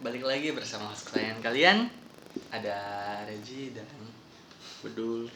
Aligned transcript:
balik 0.00 0.24
lagi 0.24 0.56
bersama 0.56 0.88
klien 0.96 1.36
kalian 1.44 1.84
ada 2.48 2.76
Reji 3.28 3.76
dan 3.76 3.84
Bedul. 4.80 5.28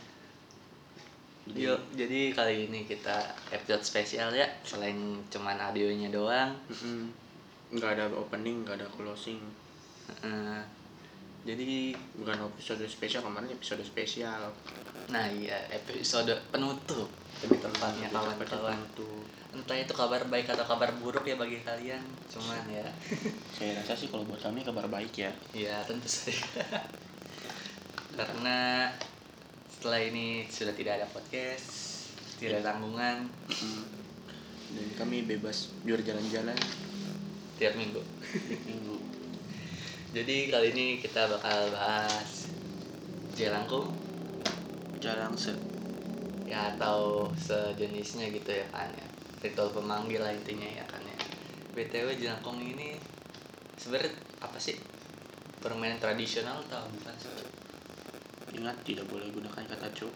Yuk, 1.53 1.77
jadi 1.93 2.33
kali 2.33 2.73
ini 2.73 2.89
kita 2.89 3.37
episode 3.53 3.85
spesial 3.85 4.33
ya 4.33 4.49
selain 4.65 5.21
cuman 5.29 5.61
audionya 5.61 6.09
doang 6.09 6.57
Mm-mm. 6.73 7.13
nggak 7.77 8.01
ada 8.01 8.09
opening, 8.17 8.65
nggak 8.65 8.81
ada 8.81 8.89
closing. 8.89 9.45
Eh, 10.25 10.61
jadi 11.45 11.93
Bukan 12.17 12.37
episode 12.51 12.85
spesial 12.89 13.21
kemarin 13.21 13.53
episode 13.53 13.85
spesial. 13.85 14.49
nah 15.13 15.29
iya 15.29 15.61
episode 15.69 16.33
penutup 16.49 17.07
lebih 17.45 17.61
tepatnya 17.61 18.09
Lebih 18.09 18.49
tepatnya 18.49 18.49
kawan-kawan 18.49 18.81
entah 19.55 19.79
itu 19.79 19.95
kabar 19.95 20.23
baik 20.27 20.51
atau 20.51 20.67
kabar 20.67 20.91
buruk 20.99 21.23
ya 21.23 21.39
bagi 21.39 21.63
kalian 21.63 22.03
cuman 22.27 22.65
ya 22.67 22.89
Saya 23.57 23.79
rasa 23.79 23.95
sih 23.95 24.11
kalau 24.11 24.27
buat 24.27 24.43
kami 24.43 24.67
kabar 24.67 24.91
baik 24.91 25.15
ya. 25.15 25.31
ya 25.55 25.79
tentu 25.87 26.11
saja 26.11 26.43
karena 28.19 28.91
setelah 29.71 30.01
ini 30.01 30.49
sudah 30.51 30.75
tidak 30.75 30.99
ada 31.03 31.07
podcast 31.07 31.95
tidak 32.39 32.61
ada 32.61 32.75
tanggungan. 32.75 33.31
Dan 34.75 34.87
kami 34.99 35.23
bebas 35.23 35.71
biar 35.87 36.03
jalan-jalan 36.03 36.59
tiap 37.55 37.79
minggu 37.79 38.03
minggu. 38.67 39.14
Jadi 40.15 40.37
kali 40.47 40.71
ini 40.71 40.87
kita 41.03 41.27
bakal 41.27 41.75
bahas 41.75 42.47
jelangkung 43.35 43.91
Jarang 45.03 45.35
se. 45.35 45.51
ya 46.47 46.71
atau 46.79 47.29
sejenisnya 47.35 48.31
gitu 48.31 48.55
ya 48.55 48.65
kan 48.71 48.89
ya 48.95 49.09
ritual 49.43 49.75
pemanggil 49.75 50.23
lah 50.23 50.31
intinya 50.31 50.65
ya 50.71 50.87
kan 50.87 51.03
ya 51.03 51.19
btw 51.75 52.15
jelangkung 52.15 52.63
ini 52.63 52.95
sebenarnya 53.75 54.15
apa 54.39 54.57
sih 54.57 54.79
permainan 55.59 55.99
tradisional 55.99 56.63
atau 56.71 56.87
bukan 56.95 57.17
sih 57.19 57.33
Ingat 58.55 58.87
tidak 58.87 59.11
boleh 59.11 59.27
gunakan 59.35 59.67
kata 59.67 59.91
cu. 59.99 60.07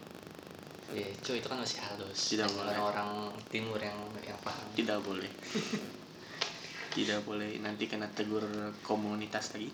ya 0.95 1.11
cuy 1.19 1.43
itu 1.43 1.47
kan 1.51 1.59
masih 1.59 1.75
halus 1.83 2.31
Tidak 2.31 2.47
boleh. 2.55 2.71
orang 2.79 3.35
timur 3.51 3.75
yang 3.75 3.99
yang 4.23 4.39
paham 4.39 4.63
Tidak 4.79 4.95
boleh. 5.03 5.27
tidak 6.99 7.23
boleh 7.23 7.63
nanti 7.63 7.87
kena 7.87 8.11
tegur 8.11 8.43
komunitas 8.83 9.55
lagi. 9.55 9.71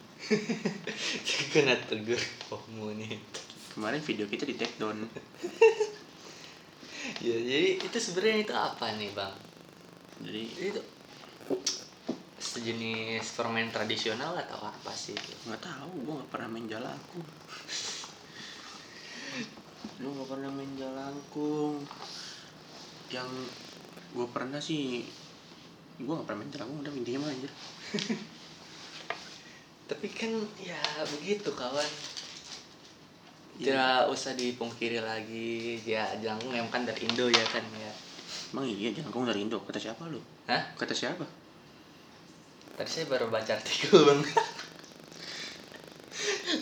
kena 1.53 1.73
tegur 1.89 2.21
komunitas. 2.45 3.73
Kemarin 3.73 4.01
video 4.05 4.29
kita 4.29 4.45
di 4.45 4.55
take 4.55 4.77
down. 4.77 5.01
ya 7.25 7.37
jadi 7.37 7.81
itu 7.81 7.97
sebenarnya 7.97 8.37
itu 8.45 8.53
apa 8.53 8.85
nih 8.97 9.09
bang? 9.13 9.35
Jadi 10.21 10.43
itu 10.69 10.81
sejenis 12.39 13.25
permainan 13.35 13.73
tradisional 13.73 14.37
atau 14.37 14.61
apa 14.61 14.93
sih 14.93 15.17
itu? 15.17 15.33
Nggak 15.49 15.65
tahu 15.65 15.89
gua 16.05 16.13
nggak 16.21 16.31
pernah 16.31 16.49
main 16.53 16.69
jalangkung 16.69 17.25
lu 20.01 20.11
nggak 20.11 20.27
pernah 20.27 20.49
main 20.51 20.71
jalangkung 20.75 21.83
yang 23.11 23.29
gua 24.15 24.27
pernah 24.31 24.59
sih 24.59 25.03
gua 26.03 26.19
nggak 26.19 26.27
pernah 26.27 26.39
main 26.43 26.51
jalangkung 26.51 26.79
udah 26.83 26.91
intinya 26.91 27.19
mah 27.23 27.29
anjir 27.31 27.51
tapi 29.85 30.09
kan 30.09 30.33
ya 30.57 30.81
begitu 31.05 31.53
kawan. 31.53 31.91
Iya. 33.55 33.71
tidak 33.71 33.99
usah 34.11 34.33
dipungkiri 34.35 34.99
lagi. 34.99 35.79
Ya 35.85 36.09
jelangkung 36.17 36.51
yang 36.51 36.67
kan 36.73 36.83
dari 36.83 37.05
Indo 37.05 37.29
ya 37.29 37.45
kan 37.47 37.61
ya. 37.77 37.91
Emang 38.51 38.65
iya 38.65 38.89
jalangkung 38.91 39.29
dari 39.29 39.45
Indo. 39.45 39.61
Kata 39.61 39.77
siapa 39.77 40.09
lu? 40.09 40.19
Hah? 40.49 40.73
kata 40.75 40.91
siapa? 40.91 41.23
Tadi 42.75 42.89
saya 42.91 43.05
baru 43.07 43.31
baca 43.31 43.55
artikel 43.55 44.03
bang. 44.03 44.21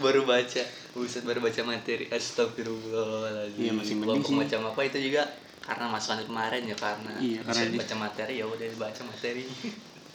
Baru 0.03 0.25
baca. 0.27 0.63
Buset 0.97 1.23
baru 1.23 1.39
baca 1.39 1.61
materi. 1.63 2.09
Astagfirullahaladzim. 2.11 3.61
Iya, 3.61 3.71
masih 3.71 3.95
mending 3.99 4.25
sih. 4.25 4.35
macam 4.35 4.73
apa 4.73 4.81
itu 4.83 4.97
juga 4.99 5.23
Karena 5.63 5.87
masukan 5.87 6.27
kemarin 6.27 6.67
ya 6.67 6.75
karena 6.75 7.15
Iya, 7.15 7.39
karena 7.47 7.63
di- 7.71 7.79
baca 7.79 7.95
materi 7.95 8.33
ya 8.43 8.45
udah 8.45 8.67
baca 8.75 9.01
materi 9.07 9.43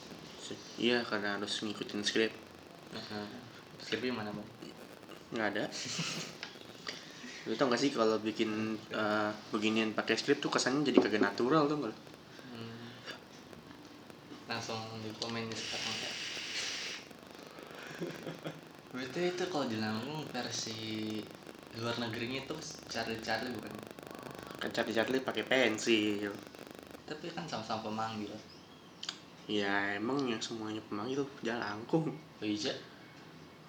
iya 0.87 1.03
karena 1.05 1.37
harus 1.41 1.53
ngikutin 1.65 2.01
skrip 2.05 2.33
Skripnya 3.81 4.13
mana 4.13 4.31
bang? 4.33 4.49
nggak 5.29 5.49
ada 5.57 5.65
lu 7.49 7.57
tau 7.57 7.69
gak 7.73 7.81
sih 7.81 7.89
kalau 7.89 8.21
bikin 8.21 8.77
eh, 8.93 9.31
beginian 9.49 9.97
pakai 9.97 10.21
skrip 10.21 10.37
tuh 10.37 10.53
kesannya 10.53 10.85
jadi 10.93 11.01
kagak 11.01 11.25
natural 11.25 11.65
tuh 11.65 11.81
nggak? 11.81 11.97
Hmm. 12.49 12.93
Langsung 14.53 15.01
di 15.01 15.09
komen 15.17 15.49
sekarang 15.49 15.97
ya 15.97 16.13
Berarti 18.93 19.21
itu 19.37 19.45
kalau 19.49 19.65
jelangkung 19.69 20.29
versi 20.29 21.21
luar 21.77 21.97
negerinya 22.01 22.45
itu 22.45 22.57
Charlie 22.89 23.21
Charlie 23.25 23.53
bukan? 23.57 23.73
Kan 24.59 24.71
Charlie 24.75 24.95
Charlie 24.95 25.23
pakai 25.23 25.47
pensil. 25.47 26.33
Tapi 27.07 27.27
kan 27.33 27.47
sama-sama 27.49 27.89
pemanggil. 27.89 28.35
Ya 29.49 29.97
emang 29.97 30.29
yang 30.29 30.43
semuanya 30.45 30.83
pemanggil 30.93 31.25
jalangkung 31.41 32.13
Oh 32.13 32.45
iya 32.45 32.75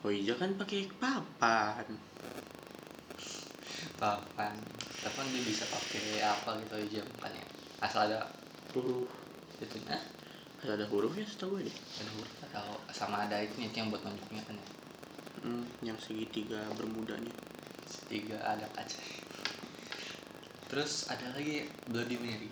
Oh 0.04 0.12
iya 0.12 0.36
kan 0.36 0.52
pakai 0.60 0.92
papan. 1.00 1.88
papan. 3.96 4.56
Tapi 5.04 5.16
kan 5.16 5.28
dia 5.32 5.44
bisa 5.44 5.64
pakai 5.72 6.20
apa 6.24 6.60
gitu 6.64 6.76
aja 6.76 7.00
kan 7.24 7.32
ya 7.32 7.46
asal 7.80 8.12
ada 8.12 8.20
Huruf. 8.76 9.08
itu 9.60 9.78
nah 9.88 10.00
Ada 10.60 10.84
hurufnya 10.92 11.24
setahu 11.24 11.56
gue 11.56 11.72
deh. 11.72 11.78
ada 12.04 12.12
huruf 12.20 12.32
atau 12.52 12.68
sama 12.92 13.24
ada 13.24 13.40
itu 13.40 13.56
itu 13.64 13.76
yang 13.80 13.88
buat 13.88 14.04
nunjuknya 14.04 14.44
kan 14.44 14.56
ya? 14.60 14.68
Hmm, 15.40 15.64
yang 15.80 15.96
segitiga 15.96 16.60
bermudanya. 16.76 17.32
tiga 18.12 18.36
ada 18.44 18.68
kaca 18.76 19.00
terus 20.70 21.10
ada 21.10 21.26
lagi 21.34 21.66
Bloody 21.90 22.18
Mary 22.22 22.50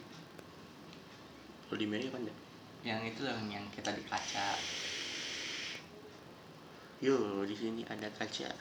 Kalau 1.68 1.78
di 1.78 1.88
Mary 1.88 2.10
apa 2.10 2.18
enggak? 2.18 2.40
yang 2.88 3.02
itu 3.04 3.22
yang 3.28 3.44
yang 3.52 3.66
kita 3.76 3.92
di 3.94 4.04
kaca 4.08 4.58
Yo, 6.98 7.46
di 7.46 7.54
sini 7.54 7.86
ada 7.86 8.10
kaca. 8.10 8.50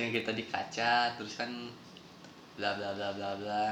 yang 0.00 0.10
kita 0.16 0.32
di 0.32 0.48
kaca 0.48 1.12
terus 1.20 1.36
kan 1.36 1.52
bla 2.56 2.72
bla 2.78 2.96
bla 2.96 3.12
bla 3.12 3.36
bla 3.36 3.64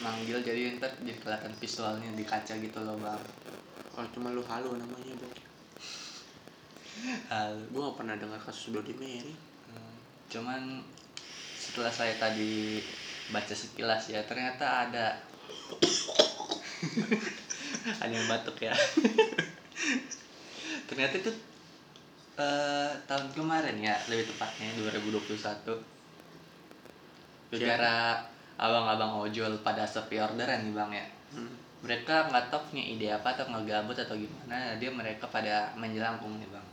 manggil 0.00 0.40
jadi 0.40 0.80
ntar 0.80 0.88
jadi 1.04 1.20
kelihatan 1.20 1.52
visualnya 1.60 2.08
di 2.16 2.24
kaca 2.24 2.56
gitu 2.56 2.80
loh 2.80 2.96
bang 2.96 3.20
Oh, 3.92 4.08
cuma 4.08 4.32
lu 4.32 4.40
halo 4.48 4.72
namanya, 4.72 5.12
Bro. 5.20 5.28
hal 7.28 7.52
Gue 7.68 7.84
gak 7.84 7.96
pernah 8.00 8.16
dengar 8.16 8.40
kasus 8.40 8.72
Bloody 8.72 8.96
Mary. 8.96 9.36
Hmm, 9.68 9.94
cuman 10.32 10.80
setelah 11.72 11.88
saya 11.88 12.12
tadi 12.20 12.84
baca 13.32 13.56
sekilas 13.56 14.12
ya 14.12 14.20
ternyata 14.28 14.84
ada 14.84 15.16
ada 18.04 18.12
yang 18.12 18.28
batuk 18.28 18.60
ya. 18.60 18.76
Ternyata 20.92 21.16
itu 21.16 21.32
eh, 22.36 22.92
tahun 23.08 23.32
kemarin 23.32 23.80
ya 23.80 23.96
lebih 24.12 24.28
tepatnya 24.28 24.68
2021 24.84 27.56
gara 27.56 28.20
abang-abang 28.60 29.24
ojol 29.24 29.56
pada 29.64 29.88
sepi 29.88 30.20
orderan 30.20 30.68
nih 30.68 30.76
bang 30.76 30.92
ya. 30.92 31.08
Hmm. 31.32 31.56
mereka 31.80 32.28
nggak 32.28 32.52
tahu 32.52 32.68
punya 32.68 32.84
ide 32.84 33.08
apa 33.08 33.32
atau 33.32 33.48
ngegabut 33.48 33.96
atau 33.96 34.12
gimana 34.12 34.76
dia 34.76 34.92
mereka 34.92 35.24
pada 35.32 35.72
menjelangkung 35.80 36.36
nih 36.36 36.52
bang. 36.52 36.66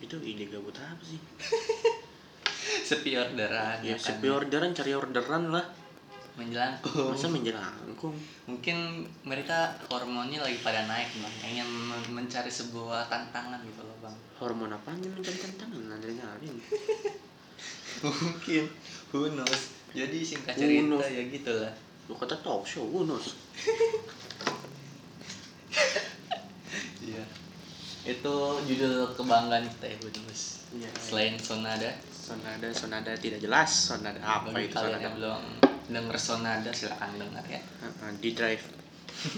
Itu 0.00 0.16
ide 0.24 0.48
gabut 0.48 0.72
apa 0.80 1.04
sih? 1.04 1.20
sepi 2.88 3.14
orderan 3.14 3.78
Ya, 3.80 3.94
kan? 3.94 4.02
sepi 4.02 4.28
orderan, 4.28 4.70
cari 4.70 4.92
orderan 4.92 5.50
lah. 5.50 5.66
menjelangkung 6.32 7.12
Masa 7.12 7.26
main 7.26 7.42
jalangkung? 7.42 8.16
mungkin 8.46 8.76
mereka 9.22 9.58
hormonnya 9.86 10.40
lagi 10.40 10.56
pada 10.58 10.86
naik 10.86 11.12
bang 11.14 11.34
ingin 11.44 11.68
men- 11.68 12.10
mencari 12.14 12.48
sebuah 12.48 13.06
tantangan 13.06 13.60
gitu 13.60 13.80
loh 13.80 13.92
bang 14.00 14.16
Hormon 14.36 14.70
apa 14.70 14.88
yang 14.94 15.12
mencari 15.12 15.36
tantangan? 15.36 15.92
Adrenalin. 15.92 16.56
mungkin 18.00 18.64
who 19.10 19.28
knows 19.30 19.62
jadi 19.90 20.16
singkat 20.18 20.54
Who 20.54 20.62
cerita 20.62 20.86
knows? 20.88 21.06
ya 21.06 21.22
gitulah 21.26 21.72
Lu 22.06 22.16
kata 22.16 22.34
talk 22.36 22.64
show, 22.64 22.82
Unus. 22.84 23.36
iya 27.02 27.22
itu 28.02 28.34
judul 28.64 28.94
kebanggaan 29.12 29.66
kita 29.68 29.86
ya 29.86 29.96
who 29.98 30.08
knows 30.10 30.42
Iya. 30.70 30.86
selain 30.96 31.34
sonada 31.36 31.90
Sonada, 32.30 32.68
sonada 32.70 33.12
tidak 33.18 33.42
jelas. 33.42 33.90
Sonada 33.90 34.22
apa 34.22 34.54
bagi 34.54 34.70
itu 34.70 34.78
sonada? 34.78 35.02
yang 35.02 35.14
belum 35.18 35.42
denger 35.90 36.14
sonada 36.14 36.70
silakan 36.70 37.18
dengar 37.18 37.42
ya 37.50 37.58
Heeh, 37.58 38.10
di 38.22 38.30
drive. 38.30 38.62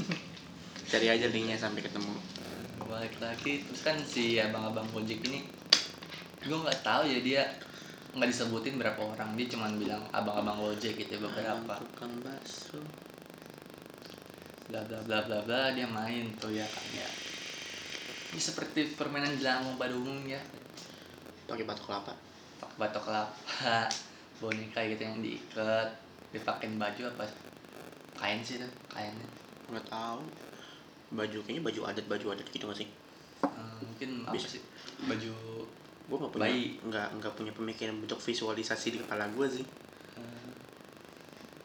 Cari 0.93 1.07
aja 1.09 1.27
linknya 1.33 1.57
sampai 1.57 1.81
ketemu. 1.81 2.13
balik 2.85 3.17
lagi 3.25 3.65
terus 3.65 3.81
kan 3.81 3.97
si 4.05 4.37
abang-abang 4.37 4.85
gojek 4.93 5.25
ini 5.25 5.49
gue 6.45 6.53
nggak 6.53 6.85
tahu 6.85 7.09
ya 7.09 7.25
dia 7.25 7.43
nggak 8.13 8.29
disebutin 8.29 8.77
berapa 8.77 9.01
orang 9.01 9.33
dia 9.33 9.49
cuma 9.49 9.73
bilang 9.73 10.05
abang-abang 10.13 10.61
gojek 10.61 11.01
gitu 11.01 11.17
ya, 11.17 11.25
beberapa 11.25 11.81
Tukang 11.81 12.13
bakso. 12.21 12.85
bla 14.69 14.85
bla 14.85 15.01
bla 15.09 15.19
bla 15.25 15.39
bla 15.41 15.73
dia 15.73 15.89
main 15.89 16.37
tuh 16.37 16.53
ya 16.53 16.69
kan 16.69 16.85
ya 16.93 17.09
ya 18.37 18.41
seperti 18.45 18.93
permainan 18.93 19.41
jelangkung 19.41 19.81
pada 19.81 19.97
umumnya 19.97 20.45
pakai 21.49 21.65
batu 21.65 21.89
kelapa 21.89 22.13
batok 22.79 23.03
kelapa 23.11 23.87
boneka 24.41 24.81
gitu 24.91 25.03
yang 25.03 25.19
diikat 25.23 25.89
dipakein 26.33 26.81
baju 26.81 27.03
apa? 27.13 27.25
Kain 28.17 28.41
sih 28.43 28.59
tuh 28.59 28.71
kainnya. 28.89 29.29
Nggak 29.69 29.87
tahu. 29.87 30.25
Baju 31.13 31.39
kayaknya 31.45 31.63
baju 31.63 31.81
adat 31.87 32.07
baju 32.09 32.27
adat 32.33 32.47
gitu 32.49 32.65
nggak 32.65 32.81
sih? 32.83 32.89
Eh, 33.45 33.79
mungkin 33.85 34.11
apa 34.27 34.35
Bisa. 34.35 34.59
sih? 34.59 34.63
Baju 35.05 35.33
gue 36.03 36.17
nggak 36.19 36.33
punya 36.35 36.51
nggak 36.83 37.09
nggak 37.23 37.33
punya 37.39 37.53
pemikiran 37.55 37.95
bentuk 38.03 38.19
visualisasi 38.19 38.97
di 38.97 38.99
kepala 38.99 39.29
gue 39.31 39.47
sih. 39.47 39.65
Eh, 40.19 40.51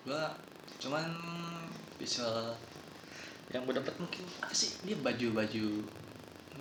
gua 0.06 0.36
cuman 0.78 1.10
visual 1.98 2.54
yang 3.50 3.64
gue 3.64 3.76
dapat 3.80 3.96
mungkin 3.98 4.24
apa 4.44 4.54
sih? 4.54 4.76
Dia 4.84 5.00
baju 5.00 5.28
baju 5.42 5.66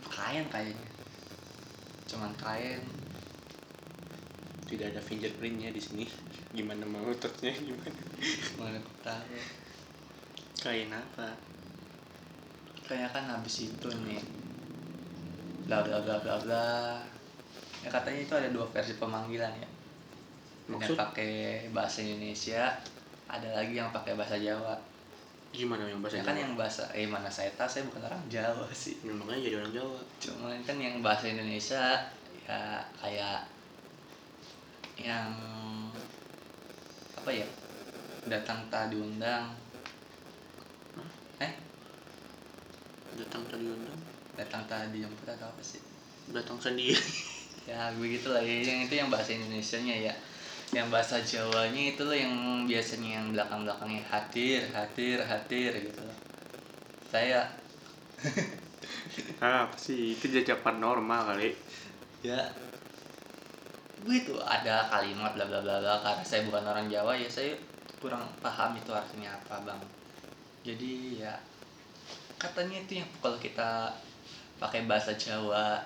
kain 0.06 0.46
kayaknya. 0.48 0.88
Cuman 2.06 2.30
kain 2.38 2.80
tidak 4.66 4.86
ada 4.94 5.00
fingerprintnya 5.02 5.70
di 5.70 5.78
sini. 5.78 6.04
Gimana 6.50 6.82
mau 6.82 7.06
touchnya 7.14 7.54
gimana? 7.54 8.00
Mana 8.58 8.80
tahu? 9.06 9.38
Kain 10.58 10.90
apa? 10.90 11.38
Kayaknya 12.82 13.08
kan 13.14 13.24
habis 13.30 13.70
itu 13.70 13.88
nih. 14.06 14.22
Bla 15.70 15.86
bla 15.86 16.02
bla 16.02 16.18
bla 16.18 16.34
bla. 16.42 16.66
Ya 17.86 17.88
katanya 17.94 18.20
itu 18.26 18.34
ada 18.34 18.48
dua 18.50 18.66
versi 18.70 18.98
pemanggilan 18.98 19.54
ya. 19.54 19.68
Maksud? 20.66 20.98
yang 20.98 21.02
pakai 21.06 21.34
bahasa 21.70 22.02
Indonesia 22.02 22.74
ada 23.30 23.48
lagi 23.54 23.78
yang 23.78 23.94
pakai 23.94 24.18
bahasa 24.18 24.34
Jawa. 24.34 24.74
Gimana 25.54 25.86
yang 25.86 26.02
bahasa 26.02 26.18
ya 26.18 26.26
kan 26.26 26.34
Jawa? 26.34 26.42
yang 26.42 26.52
bahasa 26.58 26.82
eh 26.90 27.06
mana 27.06 27.30
saya 27.30 27.54
tahu 27.54 27.70
saya 27.70 27.86
bukan 27.86 28.02
orang 28.02 28.22
Jawa 28.26 28.66
sih. 28.74 28.98
Ya, 29.06 29.14
makanya 29.14 29.46
jadi 29.46 29.56
orang 29.62 29.72
Jawa? 29.78 29.98
Cuman 30.18 30.58
kan 30.66 30.76
yang 30.82 30.98
bahasa 31.06 31.30
Indonesia 31.30 32.10
ya 32.46 32.82
kayak 32.98 33.46
yang 35.00 35.32
apa 37.16 37.30
ya 37.32 37.46
datang 38.26 38.66
tak 38.72 38.92
diundang. 38.92 39.52
Eh? 41.40 41.52
Datang 43.16 43.42
tadi 43.48 43.64
undang 43.64 44.00
datang 44.36 44.68
tak 44.68 44.92
dijemput 44.92 45.28
atau 45.28 45.48
apa 45.48 45.62
sih? 45.64 45.80
Datang 46.32 46.60
sendiri. 46.60 46.96
Ya 47.66 47.90
begitulah 47.98 48.46
ya 48.46 48.62
yang 48.62 48.86
itu 48.86 48.94
yang 48.94 49.10
bahasa 49.10 49.34
Indonesia 49.34 49.74
nya 49.82 49.98
ya. 49.98 50.14
Yang 50.70 50.86
bahasa 50.86 51.18
Jawanya 51.18 51.98
itu 51.98 52.06
loh 52.06 52.14
yang 52.14 52.62
biasanya 52.62 53.18
yang 53.18 53.26
belakang 53.34 53.66
belakangnya 53.66 54.06
hadir 54.06 54.70
hadir 54.70 55.18
hadir 55.26 55.74
gitu 55.74 55.98
loh 55.98 56.14
saya. 57.10 57.48
Ah, 59.40 59.66
apa 59.66 59.76
sih? 59.80 60.12
Itu 60.18 60.28
jajapan 60.28 60.76
normal 60.76 61.32
kali. 61.32 61.50
Ya 62.20 62.52
begitu 64.06 64.38
ada 64.38 64.86
kalimat 64.86 65.34
bla 65.34 65.44
bla 65.50 65.58
bla 65.60 65.82
bla 65.82 65.94
karena 65.98 66.22
saya 66.22 66.46
bukan 66.46 66.62
orang 66.62 66.86
Jawa 66.86 67.18
ya 67.18 67.26
saya 67.26 67.58
kurang 67.98 68.22
paham 68.38 68.78
itu 68.78 68.94
artinya 68.94 69.34
apa 69.34 69.66
bang. 69.66 69.82
Jadi 70.62 71.20
ya 71.20 71.34
katanya 72.38 72.78
itu 72.86 73.02
yang 73.02 73.08
kalau 73.18 73.34
kita 73.42 73.90
pakai 74.62 74.86
bahasa 74.86 75.12
Jawa 75.18 75.82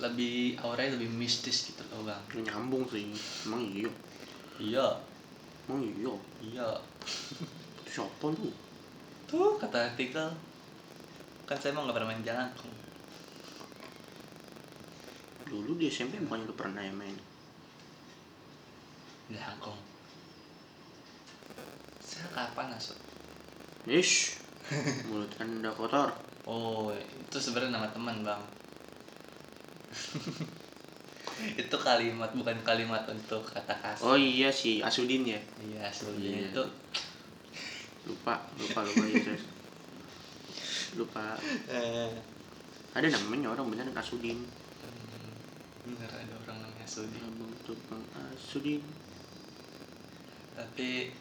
lebih 0.00 0.58
auranya 0.58 0.98
lebih 0.98 1.12
mistis 1.12 1.70
gitu 1.70 1.84
loh 1.92 2.08
bang. 2.08 2.22
Nyambung 2.40 2.88
sih 2.88 3.12
emang 3.46 3.62
iya. 3.62 3.90
Iya. 4.58 4.86
Emang 5.68 5.84
iya? 5.84 6.14
Iya. 6.40 6.68
Siapa 7.86 8.26
lu? 8.32 8.48
Tuh 9.28 9.60
kata 9.60 9.92
artikel 9.92 10.32
kan 11.44 11.56
saya 11.60 11.76
mau 11.76 11.84
nggak 11.84 12.00
pernah 12.00 12.10
main 12.10 12.24
jalangkung 12.24 12.73
dulu 15.54 15.78
di 15.78 15.86
SMP 15.86 16.18
bukannya 16.18 16.50
lu 16.50 16.56
pernah 16.58 16.82
ya 16.82 16.90
main. 16.90 17.14
Jalangkung 19.30 19.78
saya 22.04 22.26
kapan 22.30 22.70
asal 22.74 22.94
ish. 23.88 24.38
Mulut 25.08 25.28
anda 25.38 25.68
kotor. 25.74 26.08
Oh, 26.44 26.92
itu 26.92 27.36
sebenarnya 27.40 27.72
nama 27.80 27.88
teman, 27.88 28.20
Bang. 28.20 28.40
itu 31.60 31.76
kalimat 31.76 32.30
bukan 32.36 32.56
kalimat 32.62 33.02
untuk 33.10 33.42
kata 33.44 33.74
kasar. 33.80 34.04
oh 34.06 34.14
iya 34.16 34.48
si 34.52 34.78
Asudin 34.80 35.26
ya? 35.26 35.40
Iya, 35.60 35.88
sebelumnya 35.90 36.30
Iya. 36.30 36.48
itu. 36.52 36.64
Lupa 38.06 38.36
lupa 38.60 38.80
lupa 38.84 39.04
ya 39.08 39.18
guys 39.24 39.44
lupa. 41.00 41.34
Eh. 41.68 42.12
Ada 42.94 43.10
namanya 43.10 43.50
orang 43.56 43.66
beneran 43.72 43.96
Asudin 43.96 44.38
bener 45.84 46.08
ada 46.08 46.34
orang 46.48 46.58
namanya 46.64 46.88
Sudi. 46.88 47.20
Abang 47.20 47.52
tuh 47.60 47.76
Bang 47.92 48.00
Asudin 48.16 48.80
Tapi 50.56 51.12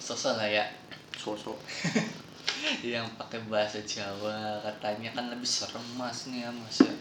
sosok 0.00 0.40
lah 0.40 0.48
ya. 0.48 0.64
Sosok. 1.12 1.58
Yang 2.96 3.12
pakai 3.20 3.44
bahasa 3.52 3.84
Jawa 3.84 4.64
katanya 4.64 5.12
kan 5.12 5.28
lebih 5.28 5.44
serem 5.44 5.84
mas 6.00 6.30
nih 6.32 6.48
ya 6.48 6.50
mas 6.54 6.78
ya. 6.80 6.94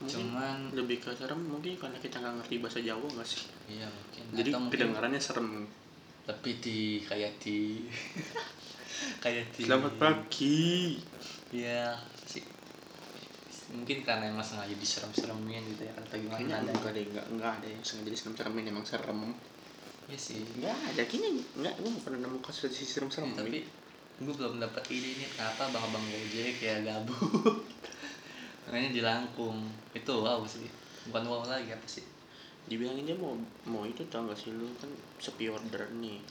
Mungkin 0.00 0.32
Cuman 0.32 0.56
lebih 0.72 1.04
ke 1.04 1.12
serem 1.12 1.36
mungkin 1.44 1.76
karena 1.76 1.98
kita 2.00 2.22
nggak 2.22 2.40
ngerti 2.40 2.54
bahasa 2.64 2.80
Jawa 2.80 3.06
nggak 3.12 3.28
sih? 3.28 3.44
Iya 3.68 3.86
mungkin. 3.92 4.24
Jadi 4.40 4.50
atau 4.50 4.60
mungkin 4.64 4.78
kedengarannya 4.80 5.20
serem. 5.20 5.48
Lebih 6.24 6.54
di 6.64 6.78
kayak 7.04 7.36
di 7.42 7.84
kayak 9.24 9.52
di 9.52 9.62
selamat 9.68 9.94
pagi. 10.00 10.96
Iya. 11.52 11.98
sih. 12.00 12.19
Mungkin 13.70 14.02
karena 14.02 14.28
emang 14.28 14.42
sengaja 14.42 14.74
diserem-seremin 14.74 15.62
gitu 15.74 15.82
ya 15.86 15.94
atau 15.94 16.18
gimana 16.18 16.38
kayaknya 16.42 16.56
ada. 16.58 16.70
enggak 16.74 16.92
deh 16.92 17.04
enggak 17.06 17.26
enggak 17.30 17.52
ada 17.62 17.66
yang 17.70 17.82
sengaja 17.86 18.10
serem 18.18 18.34
seremin 18.34 18.66
emang 18.66 18.86
serem 18.86 19.20
Iya 20.10 20.18
sih. 20.18 20.42
enggak 20.58 20.74
ada 20.74 21.02
kayaknya 21.06 21.30
enggak 21.54 21.74
gue 21.78 21.88
nggak 21.94 22.04
pernah 22.04 22.18
nemu 22.26 22.38
kasus 22.42 22.74
serem 22.74 23.08
Ya, 23.10 23.30
tapi 23.38 23.62
gue 24.20 24.34
belum 24.36 24.58
dapat 24.58 24.84
ide 24.90 25.10
nih 25.16 25.28
kenapa 25.32 25.70
abang-abang 25.70 26.04
gojek 26.10 26.58
ya 26.60 26.76
gabut. 26.84 27.64
Makanya 28.68 28.90
jelangkung. 28.92 29.70
Itu 29.96 30.12
wow 30.20 30.42
sih. 30.44 30.68
Bukan 31.08 31.24
wow 31.24 31.46
lagi 31.46 31.72
apa 31.72 31.86
sih? 31.88 32.04
dibilangin 32.70 33.02
dia 33.02 33.18
mau 33.18 33.34
mau 33.66 33.82
itu 33.82 34.06
tau 34.06 34.30
gak 34.30 34.38
sih 34.38 34.54
lu 34.54 34.70
kan 34.78 34.86
sepi 35.18 35.50
order 35.50 35.90
nih 35.98 36.22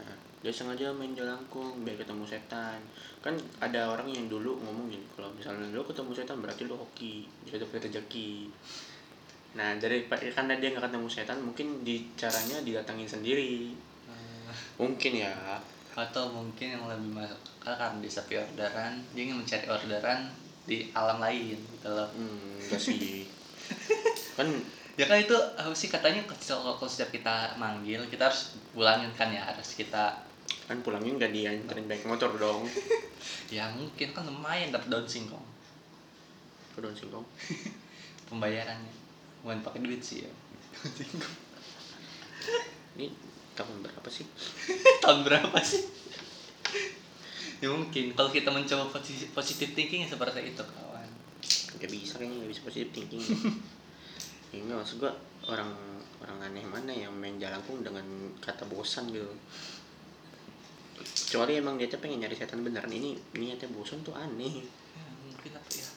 nah 0.00 0.16
dia 0.38 0.54
sengaja 0.54 0.94
main 0.94 1.10
jelangkung 1.18 1.82
biar 1.82 1.98
ketemu 1.98 2.22
setan. 2.22 2.78
Kan 3.18 3.34
ada 3.58 3.90
orang 3.90 4.06
yang 4.06 4.30
dulu 4.30 4.54
ngomong 4.62 4.86
gini 4.86 5.02
kalau 5.18 5.34
misalnya 5.34 5.66
lu 5.74 5.82
ketemu 5.82 6.14
setan 6.14 6.38
berarti 6.38 6.62
lu 6.70 6.78
hoki 6.78 7.26
bisa 7.42 7.58
dapet 7.58 7.90
rezeki. 7.90 8.46
Nah 9.58 9.74
dari 9.82 10.06
karena 10.06 10.54
dia 10.62 10.68
nggak 10.70 10.86
ketemu 10.86 11.08
setan 11.10 11.38
mungkin 11.42 11.82
di 11.82 12.06
caranya 12.14 12.62
didatangin 12.62 13.10
sendiri. 13.10 13.74
Eh, 14.06 14.54
mungkin 14.78 15.12
ya. 15.18 15.34
Atau 15.98 16.30
mungkin 16.30 16.78
yang 16.78 16.86
lebih 16.86 17.10
masuk 17.10 17.42
karena 17.58 17.90
di 17.98 18.06
sepi 18.06 18.38
orderan 18.38 19.02
dia 19.10 19.22
ingin 19.26 19.42
mencari 19.42 19.66
orderan 19.66 20.30
di 20.62 20.86
alam 20.94 21.18
lain 21.18 21.58
gitu 21.58 21.88
loh. 21.90 22.06
Hmm, 22.14 22.62
enggak 22.62 22.78
sih. 22.78 23.26
Kan 24.38 24.46
ya 24.98 25.06
kan 25.06 25.22
itu 25.22 25.34
apa 25.54 25.70
sih 25.78 25.86
katanya 25.86 26.26
kalau 26.26 26.74
kalau 26.74 26.90
setiap 26.90 27.14
kita 27.14 27.54
manggil 27.54 28.02
kita 28.10 28.26
harus 28.26 28.58
pulangin 28.74 29.06
kan 29.14 29.30
ya 29.30 29.46
harus 29.46 29.78
kita 29.78 30.10
kan 30.68 30.84
pulangnya 30.84 31.16
nggak 31.16 31.32
dianterin 31.32 31.88
naik 31.88 32.04
motor 32.04 32.30
dong. 32.36 32.68
Ya 33.48 33.64
mungkin. 33.72 34.12
Kan 34.12 34.28
lumayan 34.28 34.68
dapat 34.68 34.92
daun 34.92 35.08
singkong. 35.08 35.42
Ke 36.76 36.84
daun 36.84 36.92
singkong? 36.92 37.24
Pembayarannya. 38.28 38.92
Bukan 39.40 39.64
pakai 39.64 39.80
duit 39.80 40.04
sih 40.04 40.22
ya. 40.22 40.30
Daun 40.30 40.92
singkong. 40.92 41.36
ini 43.00 43.08
tahun 43.56 43.80
berapa 43.82 44.08
sih? 44.12 44.28
Tahun 45.02 45.24
berapa 45.24 45.58
sih? 45.64 45.82
Ya 47.64 47.72
mungkin. 47.72 48.12
Kalau 48.12 48.28
kita 48.28 48.52
mencoba 48.52 48.92
positif, 48.92 49.32
positive 49.32 49.72
thinking 49.72 50.04
seperti 50.04 50.52
itu 50.52 50.62
kawan. 50.62 51.08
Nggak 51.80 51.90
bisa 51.90 52.20
kayaknya 52.20 52.44
nggak 52.44 52.52
bisa 52.52 52.62
positive 52.68 52.92
thinking. 52.92 53.24
Ya 54.52 54.60
nggak 54.62 54.78
maksud 54.84 55.00
gua 55.00 55.12
orang 55.48 55.72
orang 56.22 56.38
aneh 56.50 56.64
mana 56.66 56.92
yang 56.92 57.14
main 57.14 57.38
jalangkung 57.38 57.80
dengan 57.80 58.04
kata 58.42 58.66
bosan 58.66 59.08
gitu 59.10 59.30
kecuali 61.26 61.58
emang 61.58 61.74
dia 61.80 61.90
tuh 61.90 61.98
pengen 61.98 62.22
nyari 62.22 62.36
setan 62.36 62.62
beneran. 62.62 62.90
Ini 62.92 63.16
niatnya 63.34 63.68
bosan 63.74 64.04
tuh 64.06 64.14
aneh. 64.14 64.62
Ya, 64.62 65.06
mungkin 65.24 65.52
apa 65.56 65.70
ya 65.74 65.88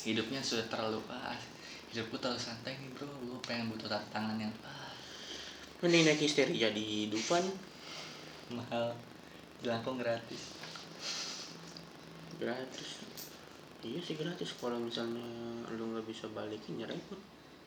hidupnya 0.00 0.40
sudah 0.40 0.64
terlalu 0.72 0.96
ah 1.12 1.36
hidupku 1.92 2.16
terlalu 2.16 2.40
santai 2.40 2.78
nih 2.78 2.90
bro. 2.94 3.08
Gue 3.08 3.40
pengen 3.44 3.72
butuh 3.72 3.90
tantangan 3.90 4.36
yang 4.40 4.52
ah 4.64 4.92
mending 5.84 6.08
naik 6.08 6.20
histeria 6.20 6.72
di 6.72 7.08
Dufan 7.12 7.44
mahal. 8.52 8.96
Jelangkung 9.60 10.00
gratis. 10.00 10.56
Gratis. 12.40 13.04
Iya 13.84 14.00
sih 14.00 14.16
gratis. 14.16 14.56
Kalau 14.56 14.80
misalnya 14.80 15.24
lu 15.76 15.92
nggak 15.92 16.08
bisa 16.08 16.28
balikin 16.32 16.80
ya 16.80 16.88
repot. 16.88 17.20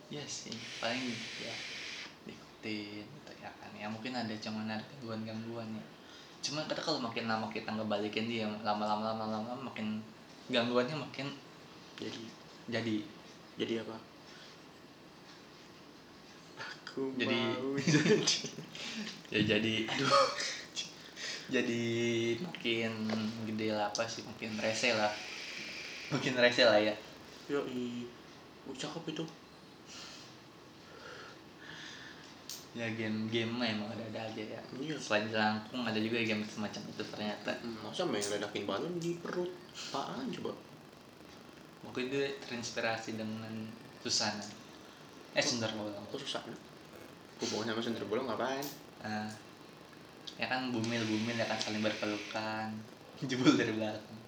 Iya 0.09 0.25
sih, 0.29 0.53
paling 0.77 1.09
ya 1.41 1.53
diikutin 2.27 3.05
ya 3.83 3.87
mungkin 3.91 4.15
ada 4.15 4.31
cuman 4.39 4.71
ada 4.71 4.79
gangguan-gangguan 4.79 5.67
ya. 5.75 5.83
cuman 6.39 6.63
kata 6.71 6.79
kalau 6.79 6.99
makin 7.03 7.27
lama 7.27 7.51
kita 7.51 7.67
ngebalikin 7.67 8.31
dia 8.31 8.47
lama-lama 8.63 9.11
lama-lama 9.11 9.51
makin 9.59 9.99
gangguannya 10.47 10.95
makin 10.95 11.27
jadi 11.99 12.23
jadi 12.71 12.95
jadi 13.59 13.83
apa? 13.83 13.95
Aku 16.57 17.11
Jadi- 17.19 17.35
mau 17.35 17.75
jadi 17.83 18.15
ya 19.29 19.39
jadi 19.57 19.73
aduh. 19.89 20.11
Jadi 21.51 21.83
makin 22.39 22.93
gede 23.45 23.75
lah 23.75 23.91
apa 23.91 24.07
sih 24.07 24.23
makin 24.23 24.55
rese 24.63 24.95
lah. 24.95 25.11
Makin 26.09 26.39
rese 26.39 26.63
lah 26.63 26.79
ya. 26.79 26.95
Yoi. 27.51 28.07
Oh, 28.63 28.71
cakep 28.73 29.11
itu 29.11 29.23
ya 32.73 32.89
game-game 32.97 33.53
mah 33.53 33.69
emang 33.69 33.89
ada-ada 33.93 34.33
aja 34.33 34.41
ya. 34.41 34.61
Iya. 34.81 34.97
Selain 34.97 35.29
jelangkung 35.29 35.85
ada 35.85 35.99
juga 36.01 36.17
game 36.25 36.41
semacam 36.45 36.81
itu 36.89 37.03
ternyata. 37.05 37.51
Hmm, 37.61 37.77
masa 37.85 38.09
main 38.09 38.25
ledakin 38.25 38.65
balon 38.65 38.97
di 38.97 39.17
perut? 39.21 39.53
Apaan 39.93 40.33
coba? 40.33 40.57
Mungkin 41.85 42.09
dia 42.09 42.33
terinspirasi 42.41 43.17
dengan 43.17 43.69
Susana. 44.01 44.45
Eh 45.33 45.45
Sundar 45.45 45.73
Bolong 45.73 46.05
aku 46.09 46.21
susah 46.21 46.45
nah 46.45 46.73
hubungan 47.43 47.75
sama 47.75 47.83
sender 47.83 48.07
bolong 48.07 48.31
ngapain? 48.31 48.63
Nah, 49.03 49.27
ya 50.39 50.47
kan 50.47 50.71
bumil-bumil 50.71 51.35
ya 51.35 51.43
kan 51.43 51.59
saling 51.59 51.83
berpelukan. 51.83 52.71
Jebul 53.23 53.55
dari 53.59 53.75
belakang. 53.75 54.19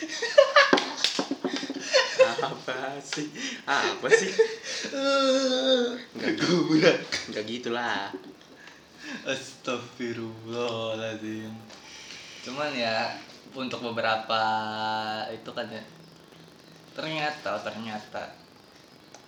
Apa 2.40 3.02
sih? 3.02 3.26
Apa 3.66 4.06
sih 4.12 4.30
gitu 6.50 6.90
nggak 7.30 7.46
gitulah. 7.46 8.10
Astagfirullahaladzim. 9.26 11.50
Cuman 12.46 12.70
ya 12.74 13.18
untuk 13.54 13.82
beberapa 13.90 14.42
itu 15.30 15.50
kan 15.50 15.66
ya 15.70 15.82
ternyata 16.94 17.58
ternyata 17.62 18.34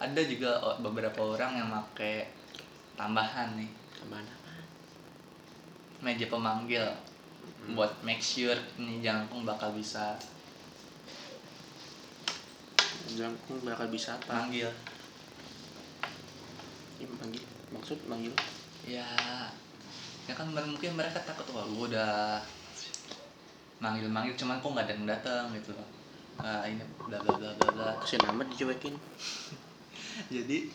ada 0.03 0.23
juga 0.27 0.59
beberapa 0.83 1.23
orang 1.35 1.59
yang 1.63 1.71
pakai 1.71 2.27
tambahan 2.99 3.55
nih. 3.59 3.71
Tambahan 4.03 4.27
apa? 4.27 4.51
Meja 6.03 6.27
pemanggil 6.27 6.91
Hmm. 7.63 7.79
buat 7.79 7.95
make 8.03 8.19
sure 8.19 8.59
ini 8.75 8.99
jangkung 8.99 9.47
bakal 9.47 9.71
bisa 9.71 10.19
jangkung 13.15 13.63
bakal 13.63 13.87
bisa 13.87 14.19
apa? 14.19 14.47
Manggil 14.47 14.67
Manggil 17.11 17.45
maksud 17.73 17.99
manggil? 18.07 18.35
Ya 18.87 19.07
ya 20.31 20.35
kan 20.39 20.55
mungkin 20.55 20.95
mereka 20.95 21.19
takut 21.27 21.51
wah 21.51 21.67
gue 21.67 21.87
udah 21.91 22.39
manggil 23.83 24.07
manggil 24.07 24.39
cuman 24.39 24.63
kok 24.63 24.71
nggak 24.71 24.87
ada 24.87 24.95
yang 24.95 25.07
datang 25.11 25.45
gitu 25.59 25.75
loh. 25.75 25.89
Nah, 26.43 26.63
ini 26.67 26.83
bla 27.07 27.19
bla 27.19 27.35
bla 27.39 27.51
bla 27.59 27.69
bla. 27.75 27.91
Kesian 28.03 28.23
amat 28.31 28.47
dicuekin. 28.55 28.95
Jadi 30.35 30.71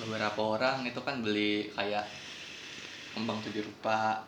beberapa 0.00 0.40
orang 0.40 0.84
itu 0.84 1.00
kan 1.00 1.24
beli 1.24 1.72
kayak 1.72 2.04
kembang 3.16 3.40
tujuh 3.44 3.64
rupa. 3.64 4.24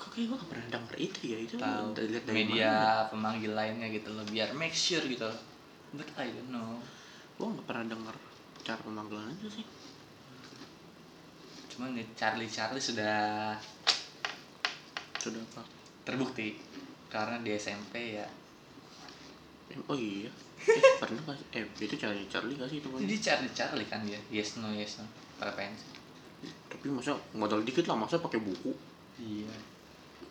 Kok 0.00 0.10
kayak 0.16 0.26
gue 0.32 0.36
gak 0.40 0.50
pernah 0.50 0.66
denger 0.80 0.94
itu 0.98 1.20
ya? 1.30 1.38
Itu 1.38 1.54
lihat 1.60 2.24
dari 2.24 2.34
media 2.34 2.70
mana? 2.70 3.08
pemanggil 3.12 3.52
lainnya 3.52 3.86
gitu 3.92 4.10
loh 4.16 4.24
biar 4.26 4.50
make 4.56 4.74
sure 4.74 5.04
gitu 5.06 5.28
loh. 5.28 5.40
But 5.94 6.08
I 6.18 6.30
don't 6.32 6.50
know. 6.50 6.80
Gue 7.36 7.46
gak 7.52 7.66
pernah 7.68 7.86
denger 7.94 8.29
cara 8.60 8.78
pemanggilan 8.80 9.32
itu 9.34 9.48
sih. 9.50 9.64
Cuman 11.70 11.94
nih 11.94 12.06
Charlie 12.12 12.46
Charlie 12.46 12.82
sudah 12.82 13.54
sudah 15.16 15.40
apa? 15.52 15.62
terbukti. 16.02 16.56
Karena 17.06 17.40
di 17.40 17.50
SMP 17.52 18.16
ya. 18.16 18.26
Oh 19.86 19.94
iya. 19.94 20.30
Eh, 20.60 20.82
pernah 20.98 21.20
gak 21.24 21.36
sih? 21.36 21.46
eh 21.52 21.64
itu 21.78 21.94
Charlie 21.94 22.26
Charlie 22.26 22.52
gak 22.54 22.68
sih 22.68 22.78
itu 22.78 22.88
kan 22.88 23.00
jadi 23.00 23.16
Charlie 23.18 23.52
Charlie 23.52 23.86
kan 23.86 24.00
dia. 24.02 24.20
Yes 24.28 24.58
no 24.58 24.68
yes 24.70 25.00
no. 25.00 25.06
Preferensi 25.36 25.88
tapi 26.70 26.88
masa 26.88 27.12
modal 27.34 27.60
dikit 27.60 27.84
lah 27.84 27.98
masa 27.98 28.16
pakai 28.16 28.40
buku? 28.40 28.72
Iya. 29.18 29.52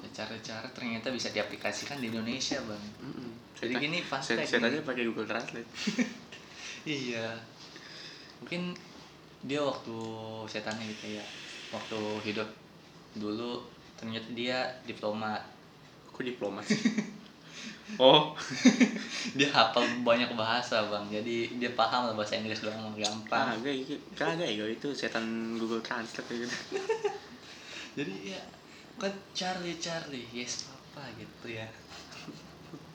Cara-cara 0.09 0.65
ternyata 0.71 1.12
bisa 1.12 1.29
diaplikasikan 1.29 2.01
di 2.01 2.09
Indonesia 2.09 2.57
bang. 2.63 2.83
Mm-mm. 2.98 3.29
jadi 3.53 3.75
Saya- 3.75 3.83
gini 3.83 3.98
fun 4.01 4.17
saya, 4.17 4.38
fact 4.41 4.50
saya 4.50 4.59
nih. 4.63 4.69
aja 4.71 4.79
pakai 4.81 5.03
Google 5.05 5.27
Translate. 5.27 5.69
Iya. 6.88 7.36
Mungkin 8.43 8.75
dia 9.46 9.62
waktu 9.63 9.98
setannya 10.48 10.91
gitu 10.96 11.15
ya. 11.19 11.25
Waktu 11.72 12.00
hidup 12.25 12.50
dulu 13.15 13.63
ternyata 13.96 14.27
dia 14.36 14.67
diplomat. 14.84 15.43
Kok 16.12 16.24
diplomat 16.25 16.65
oh, 17.98 18.36
Dia 19.38 19.50
hafal 19.50 19.84
banyak 20.05 20.31
bahasa, 20.38 20.86
Bang. 20.88 21.10
Jadi 21.10 21.58
dia 21.58 21.72
paham 21.74 22.10
lah 22.10 22.13
bahasa 22.13 22.38
Inggris 22.38 22.62
doang 22.62 22.93
gampang. 22.93 23.55
kagak 23.58 23.75
itu 23.88 23.96
kagak 24.13 24.50
ya 24.51 24.65
itu 24.69 24.93
setan 24.93 25.58
Google 25.58 25.81
Translate 25.81 26.29
gitu. 26.29 26.55
Jadi 27.98 28.36
ya 28.36 28.41
kan 29.00 29.13
Charlie 29.34 29.79
Charlie, 29.79 30.27
yes 30.31 30.69
papa 30.69 31.08
gitu 31.17 31.48
ya. 31.55 31.67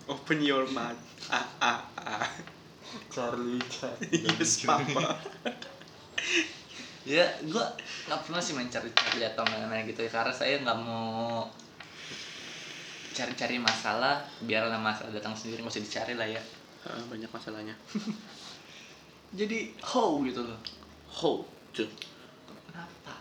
Open 0.06 0.44
your 0.44 0.68
mouth. 0.68 1.00
Ah 1.32 1.48
ah 1.58 1.80
ah. 1.96 2.28
Charlie 3.10 3.62
Charlie. 3.70 4.24
Yes, 4.38 4.62
papa. 4.64 5.18
ya 7.04 7.26
gua 7.52 7.68
nggak 8.08 8.20
pernah 8.24 8.40
sih 8.40 8.56
mencari 8.56 8.88
cari 8.96 9.20
atau 9.28 9.44
mana 9.44 9.84
gitu 9.84 10.00
ya 10.00 10.10
karena 10.10 10.32
saya 10.32 10.56
nggak 10.64 10.78
mau 10.80 11.44
cari-cari 13.12 13.60
masalah 13.60 14.24
biarlah 14.42 14.80
masalah 14.80 15.12
datang 15.12 15.36
sendiri 15.36 15.60
nggak 15.60 15.74
usah 15.76 15.84
dicari 15.84 16.14
lah 16.16 16.26
ya 16.26 16.42
banyak 17.08 17.28
masalahnya. 17.28 17.76
jadi 19.38 19.72
how 19.84 20.20
gitu 20.24 20.44
loh 20.44 20.60
How? 21.14 21.40
Tuh. 21.76 21.86
kenapa 22.66 23.14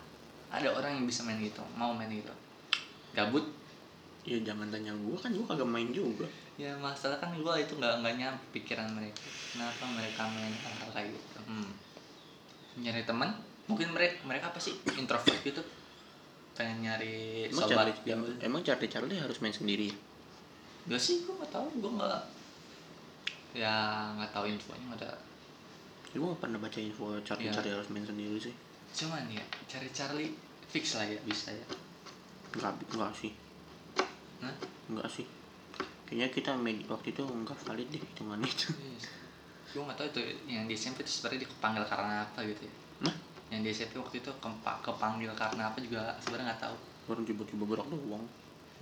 ada 0.50 0.70
orang 0.74 0.98
yang 0.98 1.06
bisa 1.06 1.22
main 1.27 1.38
gitu 1.44 1.62
mau 1.77 1.94
main 1.94 2.10
gitu 2.10 2.34
gabut 3.13 3.46
Ya 4.24 4.39
jangan 4.39 4.72
tanya 4.72 4.96
gua 5.03 5.20
kan 5.20 5.36
gua 5.36 5.51
kagak 5.51 5.68
main 5.68 5.92
juga. 5.92 6.24
Ya 6.53 6.72
masalah 6.77 7.17
kan 7.17 7.33
gua 7.41 7.57
itu 7.57 7.74
nggak 7.77 8.05
nggak 8.05 8.15
nyampe 8.19 8.43
pikiran 8.53 8.86
mereka 8.93 9.25
kenapa 9.53 9.83
mereka 9.89 10.22
main 10.29 10.53
hal-hal 10.53 10.89
kayak 10.93 11.10
gitu 11.10 11.39
hmm. 11.50 11.72
nyari 12.86 13.01
teman 13.10 13.33
mungkin 13.65 13.89
mereka 13.95 14.22
mereka 14.27 14.53
apa 14.53 14.60
sih 14.62 14.77
introvert 15.00 15.41
gitu 15.41 15.63
pengen 16.53 16.86
nyari 16.86 17.50
Emang 17.50 17.65
sobat 17.65 17.89
Charlie, 17.89 18.05
yang 18.05 18.22
emang 18.45 18.62
Charlie 18.62 18.89
Charlie 18.89 19.17
harus 19.17 19.41
main 19.41 19.53
sendiri. 19.53 19.89
Gak 20.86 21.01
sih, 21.01 21.25
gue 21.25 21.33
gak 21.41 21.50
tau, 21.50 21.65
gue 21.65 21.91
gak 21.98 22.22
Ya 23.55 23.74
gak 24.19 24.31
tahu 24.36 24.51
infonya 24.51 24.93
ada 24.93 25.12
Gua 26.13 26.36
gak 26.38 26.41
pernah 26.45 26.60
baca 26.62 26.77
info 26.77 27.17
Charlie 27.25 27.50
Iya. 27.50 27.53
Charlie 27.57 27.74
harus 27.74 27.89
main 27.89 28.05
sendiri 28.05 28.38
sih. 28.38 28.53
Cuman 28.93 29.25
ya, 29.33 29.41
cari 29.65 29.89
Charlie 29.89 30.31
fix 30.69 30.93
lah 30.93 31.10
ya, 31.10 31.17
bisa 31.25 31.50
ya 31.50 31.65
Enggak, 32.53 32.77
enggak 32.93 33.13
sih. 33.17 33.31
Hah? 34.45 34.55
Enggak 34.93 35.10
sih. 35.10 35.25
Kayaknya 36.13 36.29
kita 36.29 36.51
waktu 36.93 37.10
itu 37.10 37.25
enggak 37.25 37.58
valid 37.65 37.89
deh 37.89 37.98
hitungan 37.98 38.38
itu. 38.46 38.70
Gue 39.74 39.82
gak 39.82 39.98
tau 39.98 40.05
itu 40.05 40.22
yang 40.46 40.70
di 40.70 40.77
SMP 40.77 41.01
itu 41.01 41.10
sebenarnya 41.10 41.50
kepanggil 41.50 41.82
karena 41.89 42.22
apa 42.22 42.46
gitu 42.46 42.70
ya? 42.70 42.74
Nah, 43.10 43.15
Yang 43.50 43.62
di 43.65 43.70
SMP 43.74 43.98
waktu 43.98 44.22
itu 44.22 44.29
kempa, 44.38 44.77
kepanggil 44.86 45.34
karena 45.34 45.74
apa 45.74 45.82
juga 45.82 46.13
sebenarnya 46.22 46.53
gak 46.53 46.70
tahu. 46.70 46.75
Baru 47.10 47.22
tiba-tiba 47.25 47.65
gerak 47.65 47.89
doang. 47.89 48.29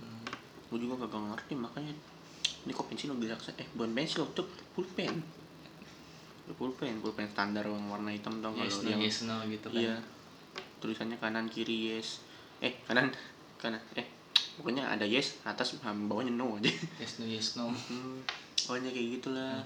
hmm. 0.04 0.28
Gue 0.68 0.78
juga 0.84 1.08
kagak 1.08 1.24
ngerti 1.32 1.52
makanya 1.56 1.96
ini 2.68 2.72
kok 2.76 2.86
pensil 2.92 3.16
bisa 3.16 3.32
eh 3.56 3.66
bukan 3.72 3.96
pensil 3.96 4.28
tuh 4.36 4.44
pulpen. 4.76 5.24
Pulpen, 6.52 7.00
pulpen 7.00 7.32
standar 7.32 7.64
yang 7.64 7.88
warna 7.88 8.12
hitam 8.12 8.44
tau 8.44 8.52
Yes 8.52 8.84
kalau 8.84 8.84
no, 8.84 8.88
yang 8.92 9.00
yes 9.00 9.18
no 9.24 9.40
gitu 9.48 9.72
kan. 9.72 9.80
iya. 9.80 9.96
Tulisannya 10.84 11.16
kanan 11.16 11.48
kiri 11.48 11.96
yes. 11.96 12.20
Eh 12.60 12.76
kanan 12.84 13.08
kanan 13.56 13.80
eh 13.96 14.04
pokoknya 14.58 14.84
ada 14.88 15.06
yes 15.06 15.40
atas 15.46 15.78
bawahnya 15.80 16.32
no 16.34 16.58
aja. 16.60 16.70
Yes 17.00 17.18
no, 17.18 17.24
yes 17.24 17.56
no. 17.56 17.72
Hmm, 17.72 18.20
pokoknya 18.66 18.90
kayak 18.92 19.08
gitulah. 19.18 19.64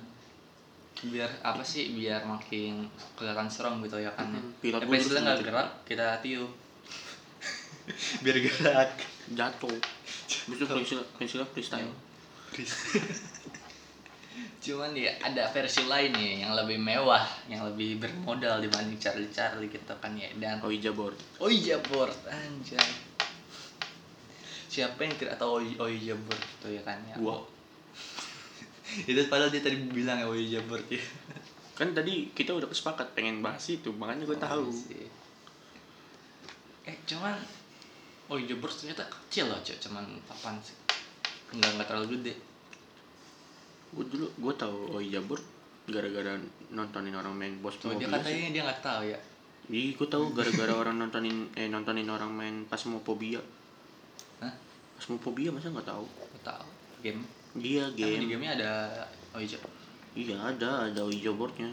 Biar 0.97 1.29
apa 1.45 1.61
sih, 1.61 1.93
biar 1.93 2.25
makin 2.25 2.89
kelihatan 3.19 3.49
serem 3.53 3.85
gitu 3.85 4.01
ya 4.01 4.09
kan 4.17 4.33
ya. 4.33 4.41
Hmm, 4.41 4.53
pilot 4.65 4.81
Eh, 4.81 4.87
gua 4.89 4.95
pensilnya 4.97 5.21
dulu 5.21 5.29
gak 5.29 5.37
gitu. 5.37 5.47
gerak, 5.51 5.69
kita 5.85 6.07
tiup. 6.25 6.53
Biar 8.25 8.37
gerak. 8.41 8.91
Jatuh. 9.37 9.79
Bisa 10.27 10.65
pensil 10.65 10.99
pensilnya 11.19 11.47
freestyle. 11.51 11.93
Cuman 14.67 14.91
ya 14.99 15.15
ada 15.23 15.47
versi 15.55 15.87
lain 15.87 16.11
nih 16.11 16.43
yang 16.43 16.53
lebih 16.59 16.79
mewah, 16.81 17.23
yang 17.47 17.63
lebih 17.63 18.03
bermodal 18.03 18.59
dibanding 18.59 18.99
Charlie 18.99 19.31
Charlie 19.31 19.71
gitu 19.71 19.95
kan 20.03 20.13
ya. 20.19 20.27
Dan 20.35 20.59
iya 20.67 20.91
board. 20.91 21.15
Iya 21.39 21.79
board 21.87 22.17
anjay. 22.27 23.16
Siapa 24.77 25.01
yang 25.01 25.15
tidak 25.17 25.41
tahu 25.41 25.65
oh 25.81 25.89
iya 25.89 26.13
board 26.13 26.43
gitu 26.45 26.69
ya 26.77 26.83
kan 26.85 27.01
ya? 27.09 27.17
Gua. 27.17 27.41
Itu 29.11 29.21
padahal 29.33 29.49
dia 29.49 29.65
tadi 29.65 29.81
bilang 29.89 30.21
oh 30.29 30.37
iya 30.37 30.61
board 30.69 30.85
ya. 30.93 31.01
kan 31.77 31.93
tadi 31.93 32.33
kita 32.33 32.57
udah 32.57 32.73
sepakat 32.73 33.13
pengen 33.13 33.45
bahas 33.45 33.61
itu 33.69 33.93
makanya 33.93 34.25
gue 34.25 34.39
tahu 34.41 34.65
Oh, 34.65 34.73
iya 34.73 34.81
sih. 34.81 35.09
Eh 36.89 36.97
cuman 37.05 37.37
oh 38.27 38.39
Jobber 38.43 38.71
ternyata 38.71 39.07
kecil 39.07 39.47
loh 39.47 39.59
cok 39.63 39.79
cuman 39.87 40.05
papan 40.27 40.59
sih 40.63 40.75
nggak 41.55 41.71
nggak 41.79 41.87
terlalu 41.87 42.07
gede 42.19 42.35
gue 43.95 44.05
dulu 44.11 44.27
gue 44.35 44.55
tahu 44.59 44.99
Oi 44.99 45.07
Jabur 45.15 45.39
gara-gara 45.87 46.35
nontonin 46.75 47.15
orang 47.15 47.35
main 47.39 47.55
bos 47.63 47.79
oh, 47.87 47.95
dia 47.95 48.11
mobil 48.11 48.11
sih. 48.11 48.15
katanya 48.19 48.49
dia 48.51 48.63
nggak 48.67 48.83
tahu 48.83 49.03
ya 49.07 49.21
Ih, 49.67 49.99
gue 49.99 50.07
tahu 50.07 50.31
gara-gara 50.31 50.71
orang 50.79 50.95
nontonin 50.95 51.51
eh 51.59 51.67
nontonin 51.67 52.07
orang 52.07 52.31
main 52.31 52.63
Phasmophobia. 52.71 53.43
Hah? 53.43 53.66
Phasmophobia 54.97 55.53
masa 55.53 55.69
nggak 55.71 55.89
tahu? 55.89 56.05
nggak 56.07 56.45
tahu 56.45 56.67
game 57.05 57.21
Dia 57.57 57.89
Emang 57.89 57.97
di 57.97 58.03
game. 58.03 58.29
gamenya 58.37 58.53
ada 58.61 58.73
oh 59.33 59.41
iya 59.41 59.59
Iya 60.17 60.37
ada, 60.41 60.89
ada 60.89 61.01
Oi 61.05 61.21
Jabornya. 61.21 61.69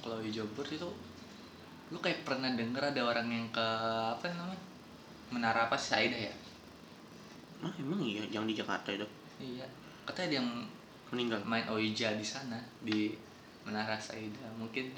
kalau 0.00 0.20
Jobber 0.20 0.68
itu 0.68 0.88
lu 1.88 1.98
kayak 2.00 2.24
pernah 2.28 2.52
denger 2.52 2.92
ada 2.92 3.00
orang 3.04 3.28
yang 3.28 3.46
ke 3.48 3.66
apa 4.12 4.24
namanya 4.28 4.60
menara 5.32 5.68
apa 5.68 5.76
sih 5.76 5.96
Saida 5.96 6.16
ya 6.16 6.34
Ah 7.64 7.72
emang 7.80 8.04
iya, 8.04 8.20
yang 8.28 8.44
di 8.44 8.52
Jakarta 8.52 8.92
itu 8.92 9.04
iya 9.40 9.64
katanya 10.04 10.28
ada 10.28 10.36
yang 10.44 10.48
meninggal. 11.08 11.40
main 11.48 11.64
Oija 11.72 12.12
di 12.16 12.24
sana 12.24 12.60
di 12.84 13.16
Menara 13.64 13.96
Saida 13.96 14.44
mungkin 14.60 14.92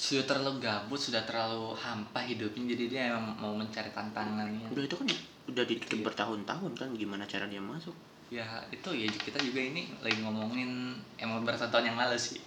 sudah 0.00 0.24
terlalu 0.24 0.64
gabut 0.64 0.96
sudah 0.96 1.20
terlalu 1.28 1.76
hampa 1.76 2.24
hidupnya 2.24 2.72
jadi 2.72 2.84
dia 2.88 3.02
emang 3.12 3.36
mau 3.36 3.52
mencari 3.52 3.92
tantangannya 3.92 4.72
Udah 4.72 4.88
itu 4.88 4.96
kan 4.96 5.06
udah 5.52 5.64
ditutup 5.68 5.98
Iya. 6.00 6.06
bertahun-tahun 6.08 6.72
kan 6.72 6.88
gimana 6.96 7.28
cara 7.28 7.44
dia 7.44 7.60
masuk? 7.60 7.92
ya 8.30 8.46
itu 8.70 8.88
ya 8.94 9.10
kita 9.10 9.42
juga 9.42 9.60
ini 9.60 9.90
lagi 10.00 10.22
ngomongin 10.22 10.94
emang 11.18 11.42
beberapa 11.44 11.66
tahun 11.66 11.92
yang 11.92 11.98
lalu 12.00 12.16
sih 12.16 12.40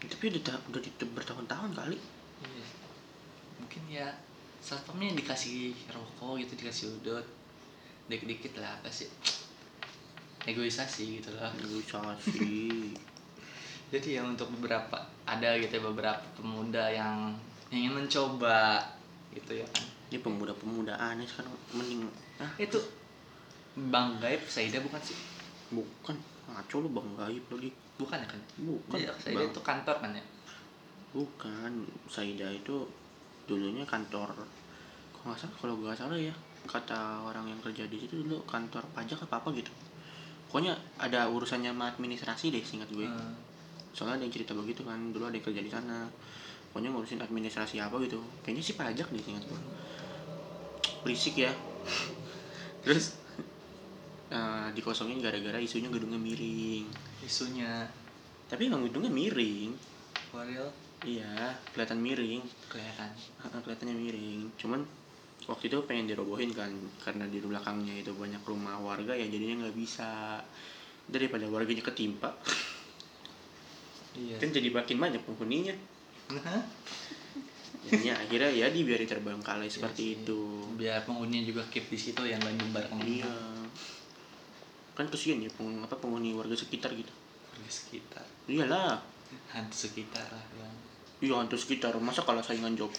Tapi 0.00 0.30
udah 0.30 0.56
udah 0.70 0.80
ditutup 0.80 1.10
bertahun-tahun 1.18 1.74
kali. 1.74 1.98
Iya. 2.40 2.66
mungkin 3.58 3.82
ya 3.90 4.06
satpamnya 4.60 5.16
dikasih 5.16 5.74
rokok 5.90 6.38
gitu 6.38 6.52
dikasih 6.54 6.86
udut 7.00 7.26
dikit-dikit 8.06 8.60
lah 8.60 8.76
apa 8.76 8.86
sih 8.86 9.08
egoisasi 10.42 11.18
gitu 11.18 11.34
loh 11.34 11.50
Negosiasi. 11.58 12.94
Jadi 13.90 14.08
ya 14.18 14.22
untuk 14.22 14.46
beberapa 14.54 15.02
ada 15.26 15.58
gitu 15.58 15.78
ya 15.78 15.82
beberapa 15.82 16.22
pemuda 16.38 16.90
yang 16.94 17.34
ingin 17.74 17.90
mencoba 17.94 18.78
gitu 19.34 19.58
ya 19.58 19.66
kan. 19.70 19.84
Ini 20.10 20.18
pemuda-pemuda 20.22 20.94
aneh 20.98 21.26
sekarang 21.26 21.54
mending 21.74 22.06
ah 22.42 22.50
itu 22.58 22.78
bang 23.78 24.18
gaib 24.18 24.42
Saida 24.46 24.78
bukan 24.82 24.98
sih? 25.02 25.18
Bukan 25.70 26.18
ngaco 26.50 26.76
lu 26.82 26.88
bang 26.90 27.08
gaib 27.18 27.44
lagi. 27.50 27.70
Bukan 27.98 28.18
ya 28.18 28.28
kan? 28.30 28.40
Bukan 28.58 28.96
Jadi 28.98 29.22
Saida 29.22 29.42
Bang. 29.42 29.50
itu 29.50 29.60
kantor 29.62 29.96
kan 30.02 30.10
ya? 30.14 30.24
Bukan 31.14 31.72
Saida 32.06 32.48
itu 32.50 32.86
dulunya 33.46 33.82
kantor 33.82 34.30
kalau 35.20 35.34
nggak 35.34 35.38
salah 35.42 35.54
kalau 35.58 35.74
nggak 35.82 35.98
salah 35.98 36.18
ya 36.18 36.34
kata 36.64 37.26
orang 37.26 37.50
yang 37.50 37.58
kerja 37.58 37.88
di 37.90 37.98
situ 37.98 38.22
dulu 38.22 38.46
kantor 38.46 38.86
pajak 38.94 39.18
apa 39.26 39.42
apa 39.42 39.48
gitu. 39.54 39.70
Pokoknya 40.46 40.74
ada 40.98 41.30
urusannya 41.30 41.70
sama 41.70 41.90
administrasi 41.90 42.50
deh 42.50 42.62
singkat 42.62 42.90
gue. 42.90 43.06
Hmm. 43.06 43.49
Soalnya 43.90 44.22
ada 44.22 44.24
yang 44.26 44.34
cerita 44.34 44.52
begitu 44.54 44.86
kan 44.86 45.10
dulu 45.10 45.26
ada 45.26 45.36
yang 45.36 45.46
kerja 45.46 45.62
di 45.62 45.72
sana. 45.72 46.06
Pokoknya 46.70 46.94
ngurusin 46.94 47.18
administrasi 47.18 47.82
apa 47.82 47.98
gitu. 48.06 48.22
Kayaknya 48.46 48.62
sih 48.62 48.76
pajak 48.78 49.06
deh 49.10 49.22
singkat 49.22 49.44
gue 49.50 49.60
berisik 51.02 51.40
ya. 51.40 51.52
Terus 52.84 53.16
eh, 54.30 54.68
dikosongin 54.76 55.18
gara-gara 55.20 55.58
isunya 55.58 55.88
gedungnya 55.90 56.20
miring. 56.20 56.86
Isunya. 57.24 57.88
Tapi 58.46 58.68
emang 58.68 58.86
gedungnya 58.86 59.12
miring. 59.12 59.72
Waril 60.30 60.70
iya 61.00 61.56
kelihatan 61.72 61.98
miring. 61.98 62.44
Kelihatan. 62.68 63.10
Kelihatannya 63.64 63.96
miring. 63.96 64.40
Cuman 64.60 64.80
waktu 65.48 65.72
itu 65.72 65.78
pengen 65.88 66.06
dirobohin 66.06 66.52
kan 66.52 66.70
karena 67.02 67.26
di 67.26 67.40
belakangnya 67.40 67.96
itu 67.98 68.12
banyak 68.14 68.44
rumah 68.44 68.78
warga 68.78 69.16
ya 69.16 69.26
jadinya 69.26 69.66
nggak 69.66 69.76
bisa. 69.76 70.38
Daripada 71.10 71.50
warganya 71.50 71.82
ketimpa 71.82 72.30
iya. 74.16 74.36
Kan 74.38 74.50
jadi 74.50 74.68
makin 74.70 74.96
banyak 74.98 75.22
penghuninya. 75.26 75.74
Nah, 76.30 76.62
jadinya 77.86 78.14
akhirnya 78.18 78.50
ya 78.54 78.66
dibiarin 78.70 79.08
terbengkalai 79.08 79.66
Iya 79.66 79.74
seperti 79.80 80.02
sih. 80.02 80.16
itu. 80.22 80.40
Biar 80.78 81.02
penghuninya 81.02 81.42
juga 81.46 81.62
keep 81.70 81.90
di 81.90 81.98
situ 81.98 82.22
yang 82.26 82.38
gak 82.42 82.54
nyebar 82.54 82.84
ke 82.86 82.94
mana 82.94 83.06
iya. 83.06 83.34
Kan 84.94 85.06
kesian 85.10 85.42
ya 85.42 85.50
peng, 85.54 85.80
apa 85.82 85.96
penghuni 85.98 86.34
warga 86.34 86.54
sekitar 86.54 86.92
gitu. 86.94 87.10
Warga 87.54 87.70
sekitar. 87.70 88.26
Iyalah. 88.46 88.98
Hantu 89.54 89.76
sekitar 89.86 90.26
lah 90.26 90.42
bang 90.58 90.74
iya 91.20 91.36
hantu 91.36 91.54
sekitar. 91.54 91.94
Masa 92.00 92.24
kalah 92.26 92.42
saingan 92.42 92.74
job 92.74 92.90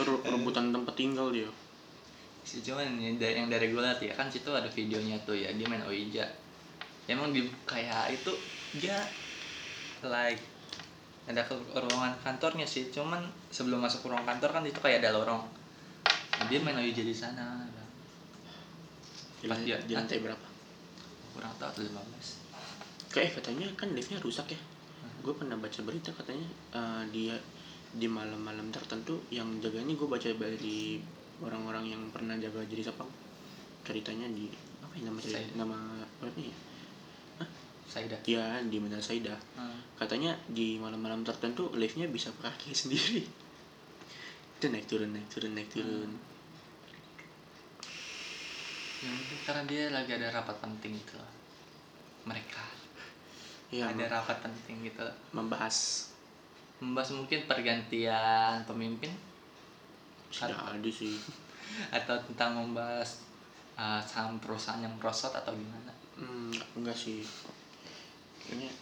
rebutan 0.00 0.72
tempat 0.72 0.94
tinggal 0.96 1.28
dia. 1.30 1.46
Cuman 2.40 2.96
yang 2.98 3.20
dari, 3.20 3.36
yang 3.36 3.52
dari 3.52 3.68
gue 3.68 3.78
liat 3.78 4.00
ya 4.00 4.16
kan 4.16 4.26
situ 4.32 4.48
ada 4.50 4.66
videonya 4.66 5.20
tuh 5.22 5.36
ya 5.36 5.52
dia 5.52 5.68
main 5.68 5.84
Ouija 5.84 6.24
emang 7.10 7.34
di 7.34 7.46
kayak 7.66 8.14
itu 8.14 8.32
dia 8.78 8.96
like 10.06 10.40
ada 11.26 11.42
ke 11.46 11.54
ruangan 11.74 12.14
kantornya 12.22 12.66
sih. 12.66 12.90
Cuman 12.90 13.22
sebelum 13.50 13.82
masuk 13.82 14.10
ruang 14.10 14.26
kantor 14.26 14.50
kan 14.50 14.62
itu 14.66 14.78
kayak 14.82 15.02
ada 15.04 15.14
lorong. 15.14 15.42
Nah, 16.40 16.46
dia 16.48 16.58
main 16.62 16.78
Ouija 16.78 17.02
di 17.04 17.14
sana. 17.14 17.66
Pas 19.40 19.56
dia- 19.60 19.80
di 19.84 19.92
lantai 19.96 20.20
berapa? 20.20 20.46
Kurang 21.32 21.54
tahu 21.56 21.70
tuh 21.80 21.84
15 21.88 22.40
kayak 23.10 23.42
katanya 23.42 23.66
kan 23.74 23.90
liftnya 23.90 24.22
rusak 24.22 24.54
ya. 24.54 24.60
Gue 25.20 25.34
pernah 25.34 25.58
baca 25.58 25.80
berita 25.82 26.14
katanya 26.14 26.46
eh, 26.72 27.02
dia 27.10 27.34
di 27.90 28.06
malam-malam 28.06 28.70
tertentu 28.70 29.18
yang 29.34 29.58
jaganya 29.58 29.98
gue 29.98 30.06
baca 30.06 30.30
dari 30.30 31.02
orang-orang 31.42 31.90
yang 31.90 32.02
pernah 32.14 32.38
jaga 32.38 32.62
jadi 32.70 32.86
sapam 32.86 33.10
ceritanya 33.82 34.30
di 34.30 34.46
apa 34.78 34.94
ya 34.94 35.02
nama 35.10 35.18
cerita, 35.18 35.58
nama 35.58 35.78
apa 35.98 36.26
nih 36.38 36.54
Saida 37.90 38.14
ya 38.22 38.62
di 38.62 38.78
Menara 38.78 39.02
Saida 39.02 39.34
Hmm. 39.58 39.82
katanya 39.98 40.32
di 40.46 40.78
malam-malam 40.78 41.26
tertentu 41.26 41.74
liftnya 41.74 42.06
bisa 42.06 42.30
berkaki 42.38 42.70
sendiri. 42.86 43.26
Itu 44.56 44.70
naik 44.70 44.86
turun 44.86 45.10
naik 45.10 45.26
turun 45.26 45.52
naik 45.58 45.68
turun. 45.68 46.10
Ya 49.00 49.08
mungkin 49.08 49.38
karena 49.48 49.62
dia 49.64 49.82
lagi 49.88 50.10
ada 50.12 50.28
rapat 50.28 50.56
penting 50.60 50.92
gitu 50.94 51.16
loh. 51.16 51.32
mereka. 52.28 52.60
Ya 53.72 53.88
ada 53.88 54.04
rapat 54.12 54.44
penting 54.44 54.84
gitu 54.84 55.00
loh. 55.00 55.16
membahas. 55.32 56.08
Membahas 56.84 57.16
mungkin 57.16 57.48
pergantian 57.48 58.60
pemimpin. 58.68 59.08
Sudah 60.28 60.76
ada 60.76 60.90
sih. 60.92 61.16
Atau 61.96 62.20
tentang 62.28 62.60
membahas 62.60 63.24
uh, 63.80 64.00
saham 64.04 64.36
perusahaan 64.36 64.84
yang 64.84 64.92
merosot 65.00 65.32
atau 65.32 65.56
gimana? 65.56 65.92
Hmm, 66.20 66.52
enggak 66.76 66.92
sih. 66.92 67.24
Kayaknya 68.50 68.72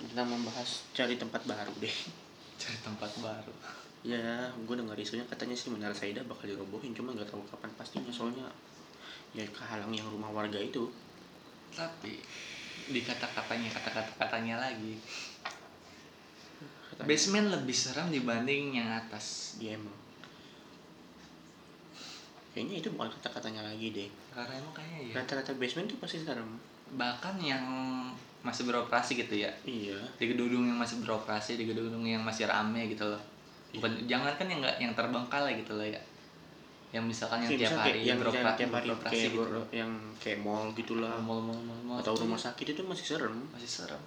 tentang 0.00 0.26
membahas 0.32 0.88
cari 0.96 1.20
tempat 1.20 1.44
baru 1.44 1.72
deh. 1.76 1.92
cari 2.62 2.78
tempat 2.80 3.12
baru 3.20 3.52
Ya, 4.02 4.50
gue 4.50 4.74
dengar 4.74 4.98
isunya 4.98 5.22
katanya 5.28 5.54
sih 5.54 5.70
Menara 5.70 5.94
Saida 5.94 6.24
bakal 6.26 6.50
dirobohin, 6.50 6.90
cuma 6.90 7.14
nggak 7.14 7.28
tahu 7.30 7.38
kapan 7.46 7.70
pastinya 7.78 8.10
soalnya 8.10 8.50
ya 9.30 9.46
kehalang 9.46 9.94
yang 9.94 10.08
rumah 10.10 10.32
warga 10.32 10.58
itu. 10.58 10.90
tapi 11.70 12.18
di 12.88 13.00
kata-katanya 13.00 13.70
kata-kata 13.70 14.12
katanya 14.18 14.58
lagi 14.58 14.98
Katanya, 16.90 17.06
basement 17.08 17.48
lebih 17.48 17.72
seram 17.72 18.10
dibanding 18.10 18.76
yang 18.76 18.90
atas 18.90 19.56
Iya 19.56 19.78
emang. 19.78 19.96
Kayaknya 22.52 22.74
itu 22.84 22.88
bukan 22.92 23.08
kata-katanya 23.08 23.62
lagi 23.64 23.88
deh. 23.94 24.10
karena 24.34 24.52
emang 24.60 24.74
kayaknya 24.76 24.98
ya 25.08 25.14
Kata-kata 25.22 25.56
basement 25.56 25.88
tuh 25.88 25.98
pasti 26.02 26.18
serem. 26.20 26.58
bahkan 26.92 27.38
yang 27.40 27.64
masih 28.42 28.66
beroperasi 28.66 29.14
gitu 29.14 29.34
ya. 29.38 29.50
Iya. 29.62 29.98
di 30.18 30.24
gedung 30.34 30.50
yang 30.66 30.78
masih 30.78 30.98
beroperasi 30.98 31.54
di 31.54 31.64
gedung 31.66 32.02
yang 32.02 32.22
masih 32.22 32.50
rame 32.50 32.90
gitu 32.90 33.06
loh. 33.06 33.22
Bukan 33.72 34.04
jangan 34.04 34.34
kan 34.36 34.46
yang 34.50 34.60
nggak 34.60 34.76
yang 34.82 34.92
terbengkalai 34.92 35.62
gitu 35.62 35.78
loh 35.78 35.86
ya. 35.86 36.02
Yang 36.92 37.04
misalkan 37.08 37.38
yang 37.40 37.50
Kayak 37.56 37.62
tiap 37.64 37.78
hari 37.80 38.00
yang, 38.04 38.18
tiap 38.20 38.34
hari 38.52 38.84
beroperasi 38.84 39.14
kayak 39.16 39.30
gitu 39.32 39.40
ber- 39.40 39.70
yang 39.72 39.92
kayak 40.20 40.38
mall 40.44 40.64
gitulah 40.76 41.14
mal 41.22 41.40
mal 41.40 41.56
mal 41.56 41.78
mal 41.86 41.96
atau 42.02 42.12
rumah 42.12 42.36
sakit 42.36 42.76
itu 42.76 42.82
masih 42.84 43.06
serem. 43.16 43.32
masih 43.54 43.70
serem. 43.70 44.02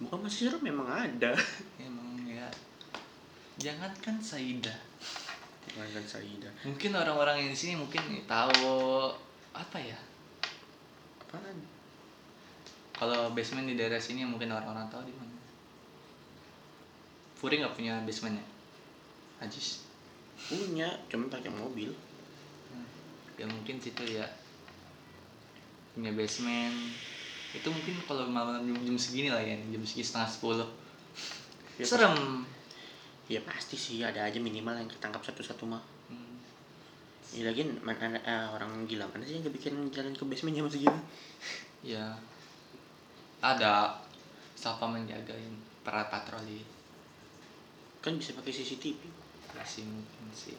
Bukan 0.00 0.24
masih 0.24 0.48
serem 0.48 0.62
memang 0.64 0.88
ada. 0.88 1.34
emang 1.82 2.16
ya. 2.24 2.48
Jangankan 3.60 4.16
Saida. 4.22 4.72
Bukan 5.66 6.06
Saida. 6.06 6.48
mungkin 6.64 6.94
orang-orang 6.94 7.42
yang 7.44 7.50
di 7.52 7.58
sini 7.58 7.74
mungkin 7.76 8.00
tahu 8.24 9.12
apa 9.52 9.76
ya? 9.76 9.98
Apaan? 11.20 11.75
Kalau 12.96 13.28
basement 13.36 13.68
di 13.68 13.76
daerah 13.76 14.00
sini 14.00 14.24
mungkin 14.24 14.48
orang-orang 14.48 14.88
tahu 14.88 15.04
di 15.04 15.12
mana? 15.12 15.36
Puri 17.36 17.60
nggak 17.60 17.76
punya 17.76 18.00
basementnya? 18.08 18.40
Ajis? 19.44 19.84
Punya, 20.48 20.88
cuma 21.12 21.28
pakai 21.28 21.52
mobil. 21.52 21.92
ya 23.36 23.44
mungkin 23.44 23.76
situ 23.76 24.00
ya. 24.16 24.24
Punya 25.92 26.08
basement. 26.16 26.72
Itu 27.52 27.68
mungkin 27.68 28.00
kalau 28.08 28.24
malam 28.32 28.64
jam, 28.64 28.76
jam 28.80 28.96
segini 28.96 29.28
lah 29.28 29.44
ya 29.44 29.60
jam 29.68 29.82
segini 29.84 30.04
setengah 30.08 30.28
sepuluh. 30.32 30.68
Ya, 31.76 31.84
serem. 31.84 32.48
Ya 33.28 33.44
pasti 33.44 33.76
sih 33.76 34.00
ada 34.00 34.24
aja 34.24 34.40
minimal 34.40 34.72
yang 34.72 34.88
ketangkap 34.88 35.20
satu-satu 35.20 35.68
mah. 35.68 35.84
Hmm. 36.08 36.40
ya 37.34 37.42
lagi 37.50 37.68
mana 37.82 38.16
eh, 38.22 38.46
orang 38.54 38.86
gila 38.86 39.04
mana 39.10 39.26
sih 39.26 39.36
yang 39.36 39.44
kebikin 39.44 39.74
jalan 39.90 40.14
ke 40.14 40.22
basement 40.22 40.54
jam 40.54 40.70
segitu 40.70 40.94
ya 41.82 42.14
ada 43.54 43.94
siapa 44.58 44.82
menjagain 44.82 45.54
para 45.86 46.10
patroli? 46.10 46.66
Kan 48.02 48.18
bisa 48.18 48.34
pakai 48.34 48.50
CCTV 48.50 48.98
ya 49.54 49.62
sih 49.62 49.86
mungkin 49.86 50.26
sih. 50.34 50.58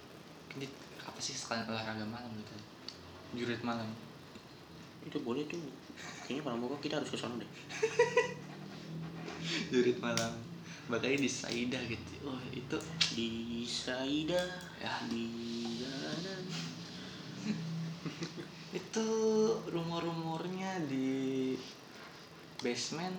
Di- 0.55 0.85
apa 1.03 1.19
sih 1.19 1.35
sekalian 1.35 1.67
olahraga 1.67 2.07
malam 2.07 2.31
gitu? 2.39 2.55
Jurit 3.35 3.59
malam. 3.59 3.87
Itu 5.03 5.19
boleh 5.23 5.43
tuh. 5.51 5.59
Kayaknya 6.23 6.55
pokok 6.55 6.79
kita 6.79 6.99
harus 6.99 7.11
ke 7.11 7.17
sana 7.19 7.35
deh. 7.39 7.51
Jurit 9.71 9.99
malam. 9.99 10.33
Makanya 10.87 11.19
di 11.19 11.29
Saida 11.31 11.79
gitu. 11.83 12.11
Oh 12.23 12.39
itu. 12.55 12.77
Di 13.11 13.29
Saida. 13.67 14.39
Ya. 14.77 14.93
di 15.09 15.25
jalanan 15.81 16.43
itu 18.79 19.07
rumor-rumornya 19.73 20.85
di 20.85 21.57
basement 22.61 23.17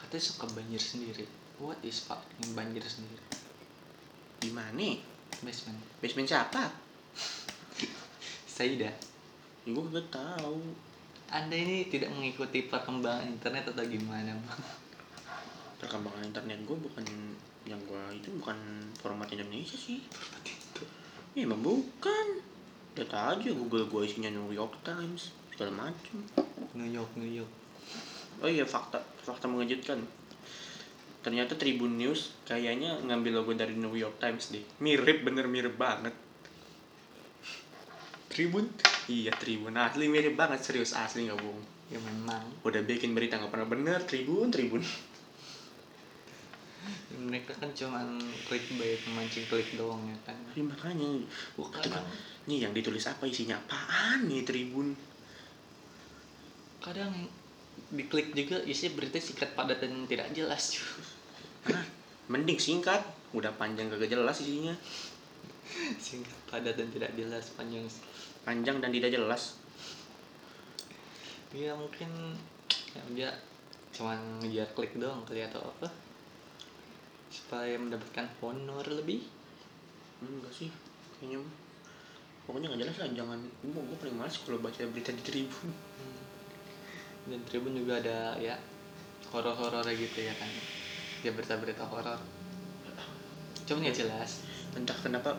katanya 0.00 0.24
suka 0.24 0.44
banjir 0.52 0.80
sendiri. 0.80 1.24
What 1.60 1.78
is 1.84 2.04
fucking 2.08 2.56
banjir 2.56 2.82
sendiri? 2.84 3.22
Di 4.40 4.50
mana? 4.50 4.98
Basement. 5.44 5.78
Basement 6.00 6.28
siapa? 6.28 6.72
Saida. 8.48 8.90
Ya 9.62 9.70
gue 9.70 9.84
gak 9.92 10.08
tahu. 10.10 10.58
Anda 11.32 11.56
ini 11.56 11.88
tidak 11.88 12.12
mengikuti 12.12 12.68
perkembangan 12.68 13.24
internet 13.24 13.72
atau 13.72 13.84
gimana 13.88 14.36
bang? 14.36 14.62
Perkembangan 15.80 16.28
internet 16.28 16.58
gue 16.66 16.76
bukan 16.76 17.04
yang 17.64 17.80
gue 17.86 18.02
itu 18.18 18.28
bukan 18.36 18.58
format 18.98 19.30
Indonesia 19.32 19.78
sih. 19.78 20.04
Ya 21.32 21.48
emang 21.48 21.64
bukan. 21.64 22.44
Lihat 22.92 23.12
aja 23.16 23.48
Google 23.56 23.88
gue 23.88 24.02
isinya 24.04 24.28
New 24.28 24.52
York 24.52 24.76
Times 24.84 25.32
segala 25.54 25.88
macem. 25.88 26.26
New 26.76 26.90
York 26.92 27.16
New 27.16 27.32
York 27.32 27.61
oh 28.40 28.48
iya 28.48 28.64
fakta 28.64 29.02
fakta 29.20 29.50
mengejutkan. 29.50 30.00
Ternyata 31.22 31.54
Tribun 31.54 32.00
News 32.00 32.34
kayaknya 32.42 32.98
ngambil 33.06 33.42
logo 33.42 33.52
dari 33.54 33.78
New 33.78 33.94
York 33.94 34.18
Times 34.18 34.50
deh. 34.50 34.64
Mirip 34.82 35.22
bener 35.22 35.46
mirip 35.46 35.78
banget. 35.78 36.16
Tribun? 38.32 38.66
Iya 39.06 39.30
Tribun. 39.36 39.76
Asli 39.78 40.10
mirip 40.10 40.34
banget 40.34 40.64
serius 40.64 40.96
asli 40.96 41.30
nggak 41.30 41.38
bohong. 41.38 41.62
Ya 41.94 42.00
memang. 42.02 42.42
Udah 42.66 42.82
bikin 42.82 43.14
berita 43.14 43.38
nggak 43.38 43.52
pernah 43.54 43.68
bener 43.70 44.02
Tribun 44.02 44.50
Tribun. 44.50 44.82
Mereka 47.12 47.54
kan 47.54 47.70
cuman 47.70 48.18
clickbait 48.50 48.98
memancing 49.06 49.46
klik 49.46 49.78
doang 49.78 50.02
ya 50.10 50.18
kan. 50.26 50.34
Tapi 50.50 50.66
makanya. 50.66 51.22
Wah, 51.54 51.70
kadang, 51.70 52.02
nih 52.50 52.66
yang 52.66 52.74
ditulis 52.74 53.06
apa 53.06 53.22
isinya? 53.30 53.54
Apaan 53.54 54.26
nih 54.26 54.42
Tribun? 54.42 54.90
Kadang 56.82 57.14
diklik 57.92 58.32
juga 58.32 58.64
isi 58.64 58.88
berita 58.96 59.20
singkat 59.20 59.52
padat 59.52 59.84
dan 59.84 60.08
tidak 60.08 60.32
jelas. 60.32 60.80
Hah? 61.68 61.84
mending 62.32 62.56
singkat. 62.56 63.04
Udah 63.32 63.52
panjang 63.56 63.88
kagak 63.88 64.12
jelas 64.12 64.40
isinya. 64.44 64.72
Singkat 65.96 66.38
padat 66.52 66.76
dan 66.76 66.88
tidak 66.92 67.12
jelas 67.16 67.52
panjang. 67.56 67.84
Panjang 68.44 68.76
dan 68.80 68.90
tidak 68.92 69.10
jelas. 69.12 69.56
Ya 71.52 71.76
mungkin 71.76 72.08
ya 72.92 73.02
dia 73.12 73.30
cuman 73.92 74.40
ngejar 74.40 74.68
klik 74.72 74.96
doang 74.96 75.24
kali 75.28 75.44
atau 75.44 75.60
apa? 75.60 75.88
Supaya 77.28 77.76
mendapatkan 77.76 78.28
honor 78.40 78.84
lebih? 78.88 79.24
Enggak 80.24 80.52
sih 80.52 80.68
kayaknya 81.20 81.44
pokoknya 82.48 82.72
nggak 82.72 82.82
jelas 82.88 82.96
lah 83.00 83.08
jangan. 83.12 83.38
Gue 83.64 83.80
gue 83.84 83.96
paling 84.00 84.16
males 84.16 84.36
kalau 84.40 84.60
baca 84.60 84.80
berita 84.88 85.12
di 85.12 85.22
Tribun 85.24 85.68
dan 87.28 87.40
Tribun 87.46 87.78
juga 87.78 88.02
ada 88.02 88.34
ya 88.38 88.58
horor-horornya 89.30 89.94
gitu 89.94 90.26
ya 90.26 90.34
kan. 90.34 90.50
Dia 91.22 91.32
berita-berita 91.34 91.86
horor. 91.86 92.18
Cuman 93.66 93.86
ya 93.86 93.94
jelas. 93.94 94.42
Entah 94.74 94.96
kenapa 94.98 95.38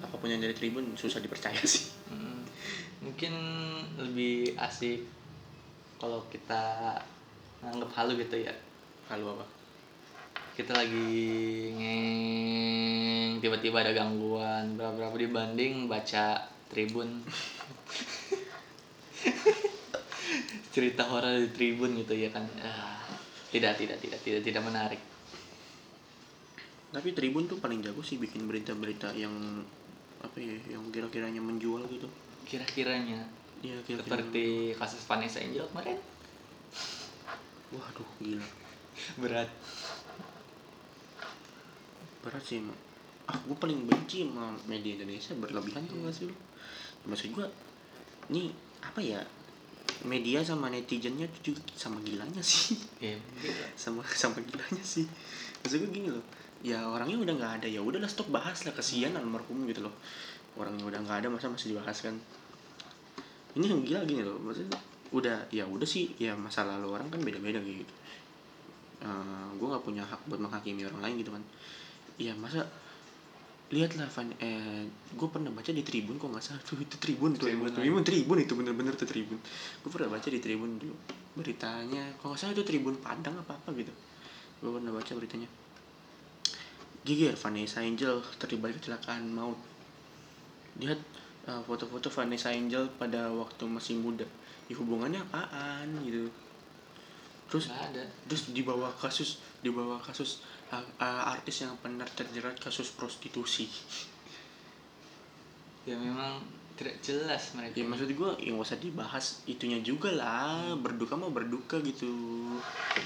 apa 0.00 0.14
pun 0.16 0.28
yang 0.28 0.42
dari 0.42 0.56
Tribun 0.56 0.96
susah 0.98 1.22
dipercaya 1.22 1.60
sih. 1.62 1.86
Mm, 2.10 2.40
mungkin 3.06 3.32
lebih 4.00 4.58
asik 4.58 5.06
kalau 6.00 6.24
kita 6.32 6.96
nganggap 7.62 7.90
halu 7.94 8.18
gitu 8.18 8.42
ya. 8.42 8.54
Halu 9.08 9.38
apa? 9.38 9.46
Kita 10.56 10.76
lagi 10.76 11.08
ngeng 11.72 13.40
tiba-tiba 13.40 13.80
ada 13.80 13.96
gangguan 13.96 14.76
berapa 14.76 14.92
berapa 14.92 15.16
dibanding 15.16 15.88
baca 15.88 16.44
tribun 16.68 17.24
cerita 20.70 21.06
horor 21.06 21.38
di 21.42 21.50
tribun 21.50 21.98
gitu 21.98 22.14
ya 22.14 22.30
kan. 22.30 22.46
Ah, 22.62 23.02
tidak 23.50 23.78
tidak 23.78 23.98
tidak 23.98 24.20
tidak 24.22 24.42
tidak 24.46 24.62
menarik. 24.62 25.00
Tapi 26.90 27.14
Tribun 27.14 27.46
tuh 27.46 27.62
paling 27.62 27.86
jago 27.86 28.02
sih 28.02 28.18
bikin 28.18 28.50
berita-berita 28.50 29.14
yang 29.14 29.62
apa 30.18 30.36
ya 30.42 30.58
yang 30.70 30.82
kira-kiranya 30.90 31.38
menjual 31.38 31.86
gitu. 31.86 32.10
Kira-kiranya. 32.46 33.22
Iya 33.62 33.78
kira-kira 33.86 34.18
seperti 34.26 34.74
kasus 34.74 35.02
Vanessa 35.06 35.38
Angel 35.38 35.70
kemarin. 35.70 35.98
Waduh 37.70 38.10
gila. 38.18 38.46
Berat. 39.22 39.50
Berat 42.26 42.42
sih 42.42 42.58
emang 42.58 42.90
ah 43.30 43.38
gue 43.46 43.54
paling 43.54 43.86
benci 43.86 44.26
sama 44.26 44.58
media 44.66 44.98
Indonesia 44.98 45.38
berlebihan 45.38 45.86
tuh 45.86 46.02
gak 46.02 46.14
sih 46.18 46.26
lu 46.26 46.34
maksud 47.06 47.30
gue 47.30 47.46
nih 48.34 48.50
apa 48.82 48.98
ya 48.98 49.22
media 50.06 50.40
sama 50.40 50.72
netizennya 50.72 51.28
tuh 51.28 51.52
juga 51.52 51.60
sama 51.76 52.00
gilanya 52.00 52.40
sih. 52.40 52.76
Ya 53.00 53.16
gila. 53.40 53.66
sama 53.76 54.00
sama 54.06 54.40
gilanya 54.40 54.84
sih. 54.84 55.04
Maksud 55.64 55.76
gue 55.84 55.90
gini 55.92 56.08
loh 56.08 56.24
ya 56.60 56.84
orangnya 56.84 57.16
udah 57.16 57.34
nggak 57.40 57.52
ada 57.64 57.68
ya 57.72 57.80
udahlah 57.80 58.08
stop 58.08 58.28
bahas 58.28 58.68
lah 58.68 58.72
kasihan 58.76 59.16
almarhum 59.16 59.64
gitu 59.68 59.84
loh. 59.84 59.94
Orangnya 60.56 60.84
udah 60.88 61.00
nggak 61.04 61.24
ada 61.24 61.28
masa 61.32 61.48
masih 61.48 61.76
dibahas 61.76 61.98
kan? 62.04 62.16
Ini 63.56 63.66
yang 63.66 63.80
gila 63.84 64.00
gini 64.06 64.22
loh 64.24 64.36
maksudnya 64.40 64.76
udah 65.10 65.50
ya 65.50 65.66
udah 65.66 65.88
sih 65.88 66.14
ya 66.22 66.38
masa 66.38 66.62
lalu 66.62 66.94
orang 66.94 67.08
kan 67.10 67.20
beda-beda 67.20 67.60
gitu. 67.60 67.94
Eh 69.00 69.48
gue 69.56 69.66
nggak 69.66 69.84
punya 69.84 70.04
hak 70.04 70.20
buat 70.28 70.40
menghakimi 70.40 70.84
orang 70.88 71.00
lain 71.04 71.14
gitu 71.20 71.32
kan. 71.32 71.44
Iya 72.20 72.36
masa 72.36 72.64
lihatlah 73.70 74.10
Van 74.10 74.28
eh 74.42 74.82
gue 75.14 75.28
pernah 75.30 75.54
baca 75.54 75.70
di 75.70 75.86
Tribun 75.86 76.18
kok 76.18 76.26
nggak 76.26 76.42
salah 76.42 76.62
tuh 76.66 76.82
itu 76.82 76.98
Tribun 76.98 77.38
tuh. 77.38 77.46
Tribun 77.46 77.70
Tribun, 77.70 78.02
Tribun, 78.02 78.02
Tribun 78.02 78.38
itu 78.42 78.52
bener-bener 78.58 78.92
tuh 78.98 79.06
Tribun. 79.06 79.38
Gue 79.86 79.90
pernah 79.94 80.10
baca 80.10 80.26
di 80.26 80.40
Tribun 80.42 80.70
dulu 80.82 80.94
beritanya. 81.38 82.02
Kalau 82.18 82.34
nggak 82.34 82.40
salah 82.42 82.54
itu 82.58 82.66
Tribun 82.66 82.98
Padang 82.98 83.38
apa 83.38 83.54
apa 83.54 83.70
gitu. 83.78 83.94
Gue 84.58 84.70
pernah 84.74 84.90
baca 84.90 85.12
beritanya. 85.14 85.46
Gigir 87.06 87.32
Vanessa 87.38 87.80
Angel 87.80 88.18
terlibat 88.42 88.74
kecelakaan 88.74 89.30
maut. 89.30 89.56
Lihat 90.82 90.98
uh, 91.46 91.62
foto-foto 91.62 92.10
Vanessa 92.10 92.50
Angel 92.50 92.90
pada 92.98 93.30
waktu 93.30 93.64
masih 93.70 94.02
muda. 94.02 94.26
Ya, 94.66 94.74
hubungannya 94.74 95.22
apaan 95.30 95.94
gitu. 96.02 96.26
Terus 97.50 97.66
ada. 97.70 98.06
terus 98.30 98.54
dibawa 98.54 98.90
kasus 98.94 99.42
dibawa 99.58 99.98
kasus 99.98 100.42
artis 101.02 101.66
yang 101.66 101.74
pernah 101.82 102.06
terjerat 102.06 102.56
kasus 102.62 102.94
prostitusi. 102.94 103.66
Ya 105.84 105.98
memang 105.98 106.40
tidak 106.78 107.02
jelas 107.02 107.52
mereka. 107.58 107.76
Ya 107.76 107.86
maksud 107.86 108.08
gue 108.14 108.30
yang 108.40 108.56
usah 108.56 108.78
dibahas 108.78 109.42
itunya 109.50 109.82
juga 109.82 110.14
lah. 110.14 110.78
Berduka 110.78 111.18
mau 111.18 111.34
berduka 111.34 111.82
gitu. 111.82 112.10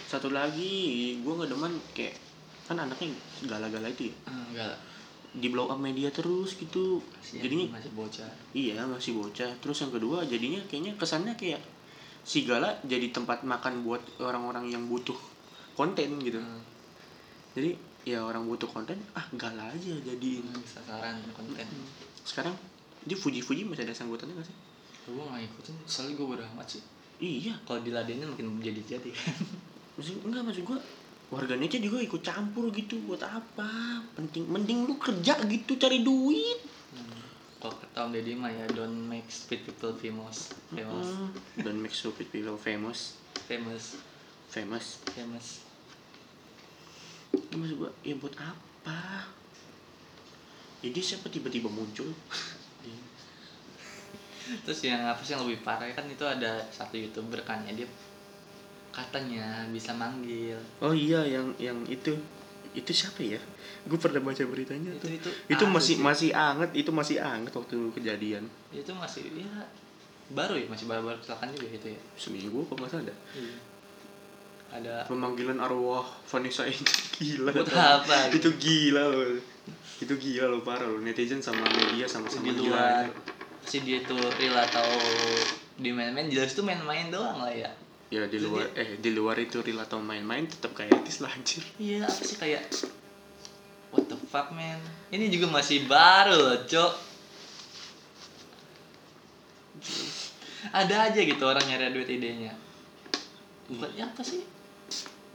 Satu 0.07 0.29
lagi 0.31 1.17
gue 1.19 1.33
nggak 1.33 1.51
demen 1.51 1.73
kayak 1.97 2.15
kan 2.65 2.81
anaknya 2.81 3.13
gala-gala 3.45 3.89
itu 3.89 4.13
ya? 4.13 4.15
Enggak 4.29 4.69
lah 4.77 4.81
di 5.35 5.51
blow 5.51 5.67
up 5.67 5.83
media 5.83 6.15
terus 6.15 6.55
gitu. 6.55 7.03
Kasihan, 7.11 7.43
jadinya 7.43 7.67
masih 7.75 7.91
bocah. 7.91 8.31
Iya 8.55 8.87
masih 8.87 9.13
bocah. 9.19 9.51
Terus 9.59 9.77
yang 9.83 9.93
kedua 9.93 10.23
jadinya 10.23 10.61
kayaknya 10.71 10.95
kesannya 10.95 11.35
kayak 11.35 11.59
si 12.23 12.47
gala 12.47 12.79
jadi 12.87 13.11
tempat 13.11 13.43
makan 13.43 13.83
buat 13.83 14.01
orang-orang 14.23 14.71
yang 14.71 14.87
butuh 14.87 15.19
konten 15.75 16.23
gitu. 16.23 16.39
Hmm, 16.39 16.63
jadi 17.55 17.71
ya 18.05 18.21
orang 18.21 18.45
butuh 18.45 18.67
konten 18.69 18.99
ah 19.15 19.25
gala 19.39 19.71
aja 19.71 19.95
jadiin 20.03 20.45
hmm, 20.45 20.67
sasaran 20.67 21.17
konten. 21.33 21.65
Sekarang 22.27 22.53
dia 23.07 23.17
Fuji-Fuji 23.17 23.65
masih 23.65 23.87
ada 23.87 23.95
sanggutannya 23.97 24.37
gak 24.37 24.49
sih? 24.51 24.57
gue 25.05 25.21
nggak 25.21 25.37
ngikutin 25.37 25.77
soalnya 25.85 26.17
gue 26.17 26.27
bodo 26.27 26.45
amat 26.57 26.67
sih. 26.77 26.83
Iya, 27.21 27.61
kalau 27.69 27.85
diladenin 27.85 28.25
makin 28.25 28.57
jadi 28.59 28.97
jadi 28.97 29.13
maksud 30.01 30.25
enggak 30.25 30.43
maksud 30.49 30.65
gua 30.65 30.81
warganetnya 31.29 31.77
juga 31.77 32.01
ikut 32.01 32.25
campur 32.25 32.73
gitu 32.73 32.97
buat 33.05 33.21
apa? 33.21 34.01
Penting 34.17 34.49
mending 34.49 34.89
lu 34.89 34.97
kerja 34.97 35.37
gitu 35.45 35.77
cari 35.77 36.01
duit. 36.01 36.59
hmm. 36.97 37.21
kalau 37.61 37.77
kata 37.77 38.09
Om 38.09 38.11
Deddy 38.17 38.33
mah 38.33 38.49
ya 38.49 38.65
don't 38.73 38.97
make 39.09 39.29
stupid 39.29 39.61
people 39.69 39.93
famous. 39.93 40.57
Famous. 40.73 41.09
Hmm, 41.13 41.29
Dan 41.61 41.85
make 41.85 41.93
stupid 41.93 42.33
people 42.33 42.57
famous, 42.57 43.21
famous. 43.45 44.01
Famous. 44.49 45.05
famous 45.13 45.74
Ya, 47.55 47.63
maksud 47.63 47.79
gua 47.79 47.91
ya 48.03 48.19
buat 48.19 48.35
apa? 48.35 49.31
ini 50.85 51.01
siapa 51.01 51.31
tiba-tiba 51.33 51.71
muncul? 51.71 52.11
Terus 54.67 54.81
yang 54.85 55.01
apa 55.09 55.23
sih 55.25 55.33
yang 55.33 55.47
lebih 55.49 55.65
parah? 55.65 55.89
Kan 55.97 56.05
itu 56.11 56.21
ada 56.27 56.61
satu 56.69 57.01
youtuber 57.01 57.41
kan 57.47 57.65
ya 57.65 57.73
dia 57.73 57.89
katanya 58.93 59.65
bisa 59.73 59.97
manggil. 59.97 60.61
Oh 60.85 60.93
iya 60.93 61.25
yang 61.25 61.55
yang 61.57 61.81
itu. 61.89 62.13
Itu 62.77 62.91
siapa 62.93 63.25
ya? 63.25 63.41
Gue 63.89 63.97
pernah 63.97 64.21
baca 64.21 64.43
beritanya 64.45 64.93
itu 64.93 65.07
tuh. 65.07 65.11
itu 65.15 65.31
itu 65.47 65.65
masih 65.65 65.95
sih. 65.97 66.03
masih 66.03 66.31
anget 66.35 66.71
itu 66.77 66.91
masih 66.91 67.17
anget 67.23 67.53
waktu 67.57 67.77
kejadian. 67.97 68.45
Itu 68.75 68.93
masih 68.93 69.25
ya 69.33 69.71
baru 70.35 70.59
ya 70.59 70.67
masih 70.69 70.91
baru 70.91 71.07
baru 71.07 71.19
kecelakaan 71.23 71.55
juga 71.57 71.71
itu 71.71 71.87
ya? 71.95 72.01
Seminggu 72.19 72.67
apa 72.69 72.73
nggak 72.77 72.91
salah 72.91 73.05
ada 73.09 73.15
Iya. 73.39 73.57
Ada 74.73 75.05
pemanggilan 75.05 75.61
arwah 75.61 76.07
Vanessa 76.29 76.65
Angel 76.65 76.99
gila. 77.19 77.51
Buat 77.53 77.73
apa? 77.75 78.33
itu 78.33 78.51
gila 78.57 79.03
loh. 79.11 79.39
Itu 80.01 80.15
gila 80.17 80.51
loh 80.51 80.61
parah 80.65 80.89
loh. 80.89 81.01
Netizen 81.03 81.45
sama 81.45 81.65
media 81.69 82.09
sama-sama 82.09 82.49
di 82.49 82.53
gila 82.57 82.73
luar 82.73 83.07
si 83.65 83.81
dia 83.81 84.01
itu 84.01 84.13
real 84.13 84.57
atau 84.61 84.85
di 85.75 85.91
main-main 85.91 86.29
jelas 86.29 86.53
tuh 86.53 86.63
main-main 86.63 87.09
doang 87.09 87.41
lah 87.41 87.53
ya. 87.53 87.73
Ya 88.13 88.29
di 88.29 88.39
luar 88.39 88.71
eh 88.77 89.01
di 89.01 89.11
luar 89.11 89.41
itu 89.41 89.65
real 89.65 89.83
atau 89.83 89.99
main-main 89.99 90.45
tetap 90.47 90.77
kayak 90.77 91.03
etis 91.03 91.25
lah 91.25 91.33
anjir. 91.33 91.65
Iya 91.81 92.05
apa 92.07 92.23
sih 92.23 92.37
kayak 92.37 92.63
what 93.91 94.07
the 94.07 94.19
fuck 94.29 94.53
man? 94.53 94.79
Ini 95.11 95.33
juga 95.33 95.51
masih 95.51 95.89
baru 95.89 96.37
loh 96.37 96.59
cok. 96.69 96.93
Ada 100.73 101.13
aja 101.13 101.21
gitu 101.21 101.45
orang 101.45 101.65
nyari 101.67 101.93
duit 101.93 102.09
idenya 102.09 102.55
buat 103.71 103.93
ya 103.97 104.05
apa 104.09 104.21
sih. 104.21 104.45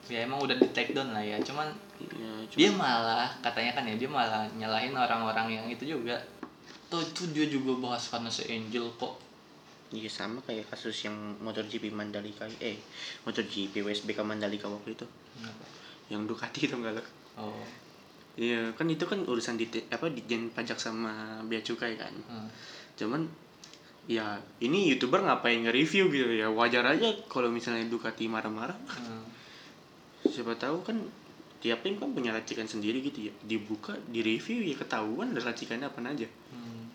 Ya 0.10 0.26
emang 0.26 0.42
udah 0.42 0.58
di 0.58 0.68
take 0.74 0.94
down 0.94 1.14
lah 1.14 1.22
ya. 1.22 1.38
Cuman 1.42 1.70
ya, 2.02 2.32
cuma- 2.50 2.60
dia 2.60 2.70
malah 2.74 3.30
katanya 3.42 3.72
kan 3.78 3.84
ya 3.86 3.96
dia 3.98 4.10
malah 4.10 4.46
nyalahin 4.58 4.94
orang-orang 4.94 5.48
yang 5.54 5.66
itu 5.70 5.98
juga. 5.98 6.18
Tuh 6.90 7.02
itu 7.06 7.30
dia 7.30 7.46
juga 7.46 7.78
bahas 7.78 8.10
Vanessa 8.10 8.42
Angel 8.50 8.90
kok. 8.98 9.22
Iya 9.90 10.10
sama 10.10 10.38
kayak 10.46 10.70
kasus 10.70 10.94
yang 11.06 11.18
MotoGP 11.42 11.90
Mandalika 11.90 12.46
eh 12.62 12.78
MotoGP 13.26 13.82
WSBK 13.82 14.22
Mandalika 14.22 14.70
waktu 14.70 14.94
itu. 14.94 15.06
Kenapa? 15.38 15.66
yang 16.10 16.26
Ducati 16.26 16.66
itu 16.66 16.76
enggak 16.76 16.98
lo 16.98 17.04
oh. 17.38 17.64
Iya 18.36 18.74
kan 18.74 18.90
itu 18.90 19.06
kan 19.06 19.22
urusan 19.24 19.62
di 19.62 19.70
apa 19.94 20.10
dijen 20.10 20.50
pajak 20.50 20.82
sama 20.82 21.40
bea 21.46 21.62
cukai 21.62 21.96
kan. 21.96 22.12
Hmm. 22.28 22.50
cuman 23.00 23.24
ya 24.10 24.26
ini 24.58 24.90
youtuber 24.90 25.22
ngapain 25.22 25.62
nge-review 25.62 26.10
gitu 26.10 26.34
ya 26.34 26.50
wajar 26.50 26.82
aja 26.82 27.14
kalau 27.30 27.54
misalnya 27.54 27.86
Ducati 27.86 28.26
marah-marah 28.26 28.74
Hmm. 28.98 29.22
siapa 30.26 30.58
tahu 30.58 30.82
kan 30.82 30.98
tiap 31.62 31.86
tim 31.86 32.02
kan 32.02 32.10
punya 32.10 32.34
racikan 32.34 32.66
sendiri 32.66 33.06
gitu 33.06 33.30
ya 33.30 33.34
dibuka 33.46 33.94
di 34.10 34.26
review 34.26 34.66
ya 34.66 34.74
ketahuan 34.74 35.30
ada 35.32 35.46
racikannya 35.46 35.86
apa 35.86 36.02
aja 36.02 36.26
Hmm. 36.50 36.90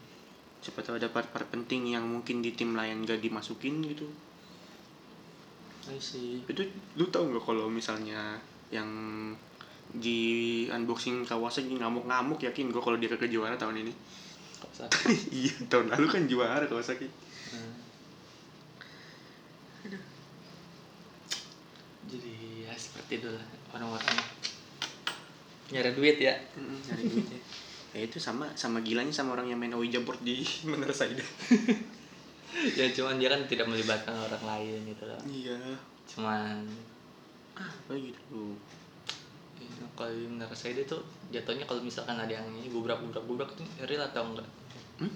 siapa 0.58 0.82
tahu 0.82 0.98
ada 0.98 1.06
part-part 1.06 1.46
penting 1.46 1.94
yang 1.94 2.02
mungkin 2.02 2.42
di 2.42 2.50
tim 2.50 2.74
lain 2.74 3.06
gak 3.06 3.22
dimasukin 3.22 3.78
gitu 3.86 4.10
I 5.86 6.00
see. 6.00 6.40
itu 6.48 6.64
lu 6.96 7.06
tau 7.12 7.28
nggak 7.28 7.44
kalau 7.44 7.68
misalnya 7.68 8.40
yang 8.72 8.88
di 9.94 10.18
unboxing 10.66 11.22
Kawasaki 11.22 11.76
ngamuk-ngamuk 11.78 12.40
yakin 12.40 12.72
gue 12.72 12.82
kalau 12.82 12.96
dia 12.98 13.12
ke 13.12 13.28
juara 13.28 13.54
tahun 13.54 13.84
ini? 13.86 13.92
Iya 15.30 15.54
tahun 15.70 15.86
lalu 15.94 16.06
kan 16.10 16.22
juara 16.26 16.64
Kawasaki 16.66 17.06
Hmm. 17.54 17.70
Jadi 22.10 22.66
ya 22.66 22.74
seperti 22.74 23.22
itu 23.22 23.28
lah 23.30 23.44
orang-orang 23.70 24.16
nyari 25.70 25.90
duit 25.94 26.16
ya. 26.18 26.34
nyari 26.58 27.04
duit 27.06 27.26
ya 27.30 27.40
ya 27.94 28.00
itu 28.02 28.18
sama 28.18 28.50
sama 28.58 28.82
gilanya 28.82 29.14
sama 29.14 29.38
orang 29.38 29.54
yang 29.54 29.58
main 29.62 29.70
Owi 29.78 29.86
Jabor 29.86 30.18
di 30.18 30.42
Menara 30.68 30.90
Saida 30.90 31.22
ya 32.78 32.90
cuman 32.90 33.22
dia 33.22 33.30
kan 33.30 33.46
tidak 33.46 33.70
melibatkan 33.70 34.18
orang 34.18 34.42
lain 34.42 34.80
gitu 34.90 35.04
loh. 35.06 35.20
iya 35.30 35.58
Cuman 36.10 36.66
apa 37.54 37.92
gitu 37.94 38.58
ya, 39.62 39.86
kalau 39.94 40.10
di 40.10 40.26
Menara 40.26 40.56
Saida 40.58 40.82
tuh 40.82 41.06
jatuhnya 41.30 41.62
kalau 41.70 41.78
misalkan 41.86 42.18
ada 42.18 42.34
yang 42.34 42.50
ini 42.50 42.66
gubrak 42.66 42.98
gubrak 42.98 43.22
gubrak 43.30 43.50
tuh 43.54 43.62
real 43.86 44.02
atau 44.02 44.26
enggak? 44.26 44.48
Hmm? 44.98 45.12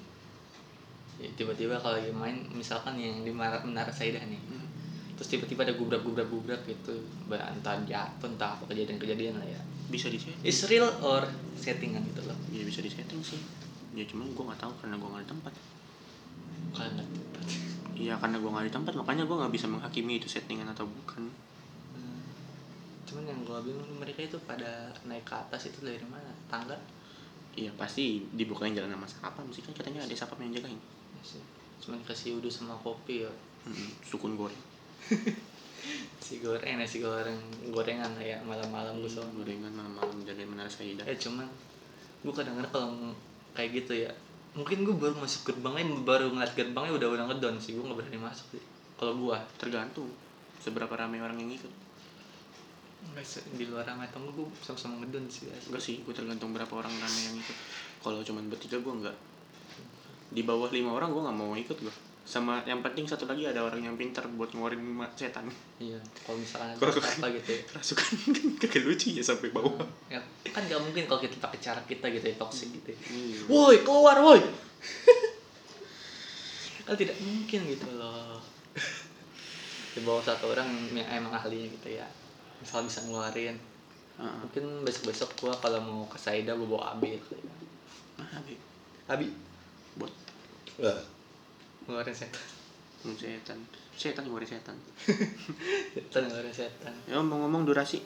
Ya, 1.19 1.29
tiba-tiba 1.35 1.75
kalau 1.79 1.99
lagi 1.99 2.15
main 2.15 2.47
misalkan 2.55 2.95
yang 2.99 3.27
di 3.27 3.31
Menara, 3.35 3.63
Menara 3.63 3.91
Saida 3.93 4.23
nih. 4.23 4.41
Hmm. 4.49 4.67
terus 5.19 5.35
tiba-tiba 5.35 5.67
ada 5.67 5.75
gubrak 5.75 6.07
gubrak 6.07 6.31
gubrak 6.31 6.63
gitu 6.63 6.95
entah 7.27 7.75
jatuh 7.83 8.31
entah 8.31 8.55
apa 8.55 8.71
kejadian-kejadian 8.71 9.43
lah 9.43 9.49
ya. 9.51 9.59
Bisa 9.91 10.07
di 10.07 10.15
setting? 10.15 10.47
Is 10.47 10.63
real 10.71 10.87
or 11.03 11.27
settingan 11.59 12.07
gitu 12.07 12.23
loh. 12.23 12.39
Ya 12.55 12.63
bisa 12.63 12.79
di 12.79 12.87
setting 12.87 13.19
sih. 13.19 13.43
Ya 13.99 14.07
cuman 14.07 14.31
gue 14.31 14.45
nggak 14.47 14.63
tahu 14.63 14.71
karena 14.79 14.95
gue 14.95 15.09
nggak 15.11 15.23
di 15.27 15.31
tempat. 15.35 15.53
Kalau 16.71 16.91
nggak 16.95 17.09
tepat 17.11 17.29
iya 17.99 18.15
karena 18.15 18.39
gue 18.39 18.47
nggak 18.47 18.67
di 18.71 18.73
tempat 18.73 18.93
makanya 18.95 19.27
gue 19.27 19.37
nggak 19.37 19.53
bisa 19.53 19.67
menghakimi 19.67 20.23
itu 20.23 20.31
settingan 20.31 20.71
atau 20.71 20.87
bukan. 20.87 21.27
Hmm. 21.99 22.23
cuman 23.11 23.25
yang 23.27 23.41
gue 23.43 23.59
bingung 23.67 23.91
mereka 23.99 24.23
itu 24.23 24.39
pada 24.47 24.95
naik 25.11 25.27
ke 25.27 25.35
atas 25.35 25.67
itu 25.67 25.83
dari 25.83 25.99
mana? 26.07 26.31
Tangga 26.47 26.79
iya 27.67 27.71
pasti 27.75 28.23
dibukain 28.39 28.77
jalan 28.77 28.95
sama 28.95 29.07
sapam 29.09 29.47
sih 29.51 29.63
kan 29.67 29.75
katanya 29.75 30.07
ada 30.07 30.15
sapam 30.15 30.39
yang 30.45 30.55
jagain. 30.55 30.79
Ya 30.79 31.23
sih. 31.25 31.43
cuman 31.79 32.03
kasih 32.05 32.39
uduk 32.39 32.51
sama 32.51 32.75
kopi 32.83 33.27
ya. 33.27 33.33
Hmm, 33.67 33.91
sukun 34.07 34.39
goreng. 34.39 34.63
Si 36.19 36.43
goreng 36.43 36.77
nasi 36.77 36.99
goreng. 37.01 37.39
Gorengan 37.71 38.19
ya 38.19 38.37
malam-malam 38.43 38.99
gue 38.99 39.09
soal 39.09 39.31
gorengan 39.33 39.71
malam-malam 39.71 40.21
jadi 40.27 40.45
menara 40.45 40.69
Saida 40.69 41.07
eh 41.07 41.17
cuman 41.17 41.47
gue 42.27 42.33
kadang-kadang 42.35 42.73
kalau 42.75 42.91
kayak 43.55 43.71
gitu 43.79 44.05
ya 44.05 44.11
mungkin 44.59 44.83
gue 44.83 44.91
baru 44.91 45.15
masuk 45.23 45.55
gerbangnya 45.55 46.03
baru 46.03 46.35
ngeliat 46.35 46.53
gerbangnya 46.59 46.93
udah 46.99 47.09
udah 47.15 47.25
ngedon 47.31 47.57
sih. 47.63 47.79
Gue 47.79 47.87
nggak 47.87 47.99
berani 48.05 48.19
masuk 48.21 48.59
sih. 48.59 48.65
Kalau 48.99 49.15
gue 49.15 49.37
tergantung 49.57 50.11
seberapa 50.59 50.91
ramai 50.99 51.23
orang 51.23 51.39
yang 51.39 51.55
ikut 51.55 51.88
di 53.55 53.65
luar 53.67 53.83
ramai 53.83 54.07
atau 54.07 54.23
gue 54.23 54.47
sama-sama 54.63 55.03
ngedon 55.03 55.27
sih 55.27 55.47
guys. 55.47 55.67
Enggak 55.71 55.83
sih 55.83 56.03
gue 56.03 56.15
tergantung 56.15 56.51
berapa 56.55 56.71
orang 56.71 56.91
ramai 56.91 57.23
yang 57.27 57.37
ikut. 57.39 57.57
Kalau 57.99 58.21
cuman 58.23 58.47
bertiga 58.47 58.79
gue 58.79 58.95
enggak 58.95 59.17
di 60.29 60.45
bawah 60.45 60.69
lima 60.69 60.93
orang 60.93 61.09
gue 61.09 61.23
nggak 61.25 61.39
mau 61.41 61.57
ikut 61.57 61.79
gue 61.81 61.95
sama 62.29 62.61
yang 62.69 62.85
penting 62.85 63.09
satu 63.09 63.25
lagi 63.25 63.49
ada 63.49 63.65
orang 63.65 63.81
yang 63.81 63.97
pintar 63.97 64.29
buat 64.37 64.53
ngeluarin 64.53 64.85
setan. 65.17 65.49
Iya 65.81 65.97
kalau 66.21 66.37
misalkan 66.37 66.77
ada 66.77 66.79
Kalau- 66.79 67.01
apa 67.01 67.27
gitu 67.41 67.51
ya. 67.57 67.61
rasukan 67.73 68.09
kan 68.37 68.47
kagak 68.61 68.83
lucu 68.85 69.17
ya 69.17 69.25
sampai 69.25 69.49
bawah. 69.49 69.81
Ya 70.13 70.21
kan 70.53 70.69
nggak 70.69 70.77
mungkin 70.85 71.09
kalau 71.09 71.25
kita 71.25 71.41
pakai 71.41 71.59
cara 71.65 71.81
kita 71.89 72.07
gitu 72.13 72.29
ya 72.29 72.37
toxic 72.37 72.69
gitu 72.71 72.93
ya. 72.93 72.99
Iya. 73.09 73.39
woi 73.49 73.77
keluar 73.81 74.21
woi! 74.21 74.41
Kan 76.85 76.97
tidak 76.97 77.17
mungkin 77.21 77.61
gitu 77.69 77.89
loh. 78.01 78.41
Di 79.93 80.01
bawah 80.05 80.21
satu 80.25 80.53
orang 80.53 80.69
yang 80.93 81.09
emang 81.09 81.33
ahlinya 81.33 81.69
gitu 81.69 81.97
ya 81.97 82.05
misal 82.59 82.85
bisa 82.85 83.01
ngeluarin. 83.05 83.57
Heeh. 84.19 84.35
mungkin 84.43 84.83
besok 84.83 85.15
besok 85.15 85.31
gua 85.39 85.55
kalau 85.55 85.79
mau 85.79 86.03
ke 86.11 86.19
Saida 86.19 86.59
gua 86.59 86.67
bawa 86.67 86.85
abi. 86.99 87.15
Kali 87.15 87.39
ya. 87.39 87.55
Ah, 88.19 88.43
Bi. 88.43 88.55
abi. 89.07 89.29
Buat. 89.95 90.13
Ngeluarin 91.87 92.15
setan. 92.15 92.45
Setan. 93.15 93.59
Setan 93.95 94.23
ngeluarin 94.27 94.51
setan. 94.51 94.75
Setan 95.95 96.27
ngeluarin 96.27 96.51
setan. 96.51 96.95
Ya 97.07 97.15
ngomong-ngomong 97.17 97.63
durasi. 97.63 98.03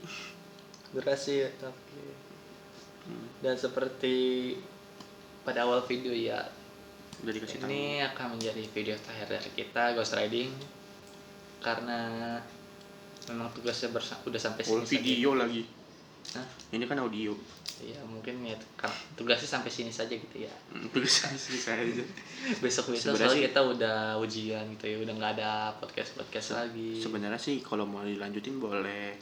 Durasi 0.93 1.45
ya 1.45 1.51
tapi 1.57 2.21
Hmm. 3.03 3.27
dan 3.43 3.59
seperti 3.59 4.55
pada 5.43 5.67
awal 5.67 5.83
video 5.83 6.15
ya. 6.15 6.38
Udah 7.19 7.35
dikasih 7.35 7.59
tahu. 7.59 7.67
ini 7.67 7.99
akan 7.99 8.38
menjadi 8.38 8.62
video 8.71 8.95
terakhir 8.95 9.27
dari 9.27 9.51
kita 9.59 9.99
Ghost 9.99 10.15
Riding. 10.15 10.55
Karena 11.59 12.38
memang 13.31 13.49
tugasnya 13.55 13.93
bersa- 13.93 14.19
udah 14.25 14.41
sampai 14.41 14.63
oh, 14.67 14.81
sini 14.81 14.87
saja. 14.87 14.99
video 14.99 15.31
lagi 15.37 15.63
Hah? 16.35 16.47
ini 16.75 16.85
kan 16.87 16.99
audio 16.99 17.35
Iya 17.83 17.99
mungkin 18.07 18.47
ya 18.47 18.55
tugasnya 19.19 19.59
sampai 19.59 19.67
sini 19.67 19.91
saja 19.91 20.15
gitu 20.15 20.47
ya. 20.47 20.55
Hmm, 20.71 20.87
bisa 20.95 21.27
bisa 21.35 21.75
aja 21.75 22.05
Besok 22.63 22.95
besok 22.95 23.19
soalnya 23.19 23.51
kita 23.51 23.59
udah 23.59 23.99
ujian 24.23 24.63
gitu 24.79 24.87
ya, 24.87 24.97
udah 25.03 25.15
nggak 25.19 25.33
ada 25.43 25.75
podcast 25.83 26.15
podcast 26.15 26.55
lagi. 26.55 27.03
sebenarnya 27.03 27.43
sih 27.43 27.59
kalau 27.59 27.83
mau 27.83 28.07
dilanjutin 28.07 28.63
boleh 28.63 29.19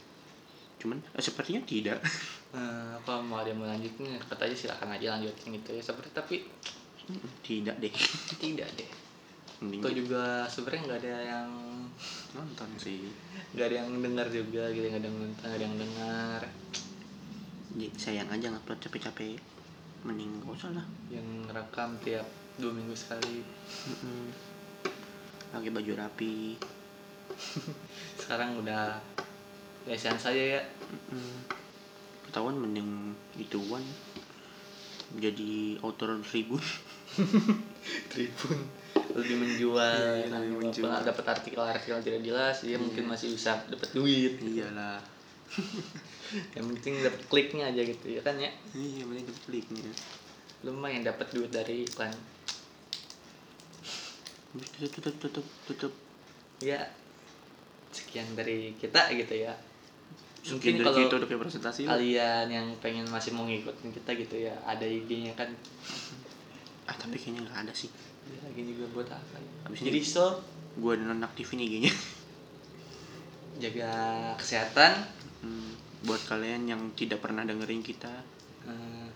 cuman 0.77 1.01
eh, 1.01 1.23
sepertinya 1.25 1.61
tidak 1.65 1.97
Eh, 2.51 2.95
kalau 3.07 3.23
mau 3.23 3.39
ada 3.39 3.55
mau 3.55 3.63
lanjutin 3.63 4.11
katanya 4.27 4.51
silakan 4.51 4.91
aja 4.91 5.15
lanjutin 5.15 5.55
gitu 5.55 5.71
ya. 5.71 5.79
Seperti 5.79 6.11
tapi 6.11 6.35
tidak 7.39 7.79
deh 7.79 7.93
tidak 8.43 8.67
deh. 8.75 8.89
Mending 9.61 9.79
Itu 9.85 9.89
juga 9.93 10.49
sebenarnya 10.49 10.81
nggak 10.89 10.99
ada 11.05 11.15
yang 11.21 11.49
nonton 12.33 12.69
sih. 12.81 13.05
nggak 13.53 13.67
ada 13.69 13.75
yang 13.83 13.89
dengar 14.01 14.27
juga 14.33 14.63
gitu 14.73 14.85
nggak 14.89 15.01
ada 15.05 15.07
yang 15.07 15.19
nonton 15.21 15.45
nggak 15.45 15.57
ada 15.57 15.65
yang 15.65 15.77
dengar. 15.77 16.41
Ya, 17.71 17.89
sayang 17.95 18.27
aja 18.27 18.51
ngupload 18.51 18.83
capek-capek. 18.83 19.39
Mending 20.03 20.43
gak 20.43 20.57
usah 20.59 20.73
lah. 20.75 20.83
Yang 21.07 21.27
rekam 21.53 21.95
tiap 22.03 22.27
dua 22.59 22.73
minggu 22.73 22.91
sekali. 22.97 23.45
Pakai 25.53 25.71
baju 25.71 25.91
rapi. 25.95 26.57
Sekarang 28.19 28.59
udah 28.59 28.99
biasaan 29.87 30.19
saja 30.19 30.59
ya. 30.59 30.61
Mm-mm. 30.91 31.61
ketahuan 32.27 32.55
mending 32.55 33.11
ituan 33.35 33.83
jadi 35.15 35.79
author 35.83 36.19
tribun. 36.23 36.63
Tribun 38.11 38.80
lebih 39.11 39.35
menjual 39.37 39.77
Iya, 39.97 40.11
ya 40.21 40.27
kan, 40.29 40.39
lebih 40.41 40.57
menjual. 40.61 40.91
dapat 41.01 41.25
artikel-artikel 41.29 41.97
tidak 41.99 42.21
jelas 42.21 42.55
dia 42.61 42.73
Iya. 42.73 42.77
mungkin 42.77 43.03
masih 43.05 43.27
bisa 43.31 43.57
dapat 43.67 43.89
duit. 43.91 44.37
Iyalah. 44.37 44.99
Yang 46.55 46.65
penting 46.75 46.93
dapat 47.01 47.21
kliknya 47.27 47.63
aja 47.67 47.81
gitu 47.81 48.05
ya 48.07 48.21
kan 48.21 48.35
ya? 48.35 48.47
Iya 48.71 49.03
mana 49.03 49.19
dapat 49.19 49.43
kliknya. 49.45 49.91
Lumayan 50.63 51.03
dapat 51.03 51.27
duit 51.29 51.51
dari 51.51 51.83
iklan. 51.83 52.13
Tutup 54.51 54.91
tutup 54.91 55.15
tutup 55.19 55.45
tutup 55.63 55.93
ya 56.59 56.79
sekian 57.91 58.27
dari 58.35 58.75
kita 58.75 59.11
gitu 59.11 59.35
ya. 59.37 59.53
Mungkin 60.41 60.81
kalau 60.81 60.97
kita 60.97 61.15
udah 61.21 61.29
presentasi 61.29 61.85
kalian 61.85 62.47
yang 62.47 62.67
pengen 62.81 63.05
masih 63.07 63.31
mau 63.31 63.45
ngikutin 63.45 63.93
kita 63.93 64.11
gitu 64.17 64.35
ya 64.41 64.55
ada 64.63 64.83
IG-nya 64.83 65.35
kan? 65.35 65.51
Ah 66.83 66.95
tapi 66.95 67.15
kayaknya 67.15 67.45
nggak 67.45 67.59
ada 67.67 67.73
sih 67.73 67.87
lagi 68.39 68.61
juga 68.63 68.85
buat 68.95 69.07
apa 69.11 69.35
ya? 69.35 69.51
Habis 69.67 69.79
jadi 69.83 69.99
so 70.01 70.25
gua 70.79 70.95
nonaktifin 70.95 71.59
IG-nya 71.59 71.93
jaga 73.63 73.91
kesehatan. 74.39 75.03
Hmm, 75.41 75.73
buat 76.07 76.21
kalian 76.29 76.69
yang 76.69 76.81
tidak 76.95 77.19
pernah 77.19 77.43
dengerin 77.43 77.83
kita. 77.83 78.11
Eh, 78.65 79.09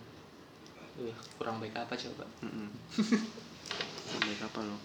uh, 1.00 1.16
kurang 1.40 1.64
baik 1.64 1.78
apa 1.78 1.96
coba? 1.96 2.26
Mm 2.44 2.70
baik 4.26 4.42
apa 4.42 4.60
lo? 4.66 4.78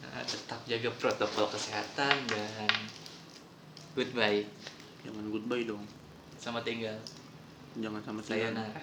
Nah, 0.00 0.24
tetap 0.26 0.60
jaga 0.66 0.90
protokol 0.98 1.46
kesehatan 1.52 2.14
dan 2.26 2.70
goodbye. 3.94 4.44
Jangan 5.06 5.24
goodbye 5.30 5.64
dong. 5.64 5.84
Sama 6.36 6.60
tinggal. 6.60 6.96
Jangan 7.78 8.02
sama 8.02 8.20
tinggal. 8.20 8.50
Sayonara 8.56 8.82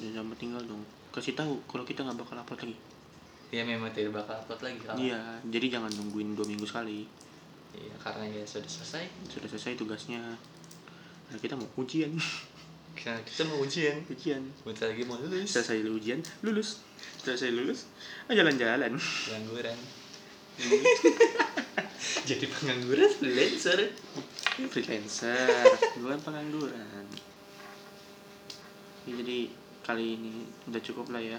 jangan 0.00 0.26
sama 0.26 0.34
tinggal 0.34 0.62
dong. 0.66 0.82
Kasih 1.14 1.34
tahu 1.38 1.62
kalau 1.70 1.84
kita 1.86 2.02
nggak 2.02 2.18
bakal 2.18 2.36
upload 2.40 2.60
lagi 2.66 2.76
ya 3.52 3.62
memang 3.66 3.92
tidak 3.92 4.16
bakal 4.22 4.36
upload 4.40 4.60
lagi 4.70 4.78
kalau 4.84 4.98
iya 4.98 5.20
jadi 5.44 5.78
jangan 5.78 5.90
nungguin 5.92 6.36
dua 6.36 6.46
minggu 6.48 6.66
sekali. 6.68 7.04
Iya, 7.74 7.94
karena 7.98 8.30
ya 8.30 8.42
sudah 8.46 8.70
selesai. 8.70 9.04
Sudah 9.26 9.48
selesai 9.50 9.74
tugasnya. 9.74 10.22
Nah, 11.26 11.38
kita 11.42 11.58
mau 11.58 11.66
ujian. 11.82 12.14
Kita, 12.94 13.10
kita 13.26 13.42
mau 13.50 13.58
ujian. 13.58 14.06
Ujian. 14.06 14.38
Bentar 14.62 14.94
lagi 14.94 15.02
mau 15.02 15.18
lulus. 15.18 15.50
Selesai 15.50 15.82
ujian 15.82 16.22
lulus. 16.46 16.78
Selesai 17.18 17.50
lulus 17.50 17.90
ah, 18.30 18.34
jalan-jalan. 18.38 18.94
Pengangguran. 18.94 19.74
Jadi 22.30 22.44
pengangguran 22.46 23.10
freelancer. 23.10 23.90
Freelancer 24.70 25.66
bukan 25.98 26.20
pengangguran. 26.22 27.06
Ya, 29.04 29.20
jadi 29.20 29.52
kali 29.84 30.16
ini 30.16 30.48
udah 30.64 30.80
cukup 30.80 31.12
lah 31.12 31.20
ya 31.20 31.36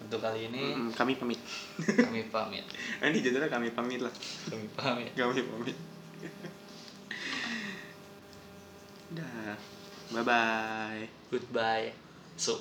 untuk 0.00 0.18
kali 0.18 0.48
ini 0.48 0.74
Mm, 0.74 0.90
kami 0.96 1.14
pamit. 1.16 1.38
kami 1.80 2.24
pamit. 2.32 2.64
Ini 3.04 3.18
jadinya 3.20 3.48
kami 3.48 3.70
pamit 3.70 4.00
lah. 4.00 4.12
Kami 4.48 4.66
pamit. 4.74 5.12
Kami 5.14 5.42
pamit. 5.44 5.76
Dah. 9.16 9.56
Bye 10.10 10.24
bye 10.26 11.06
goodbye. 11.30 11.94
So 12.34 12.58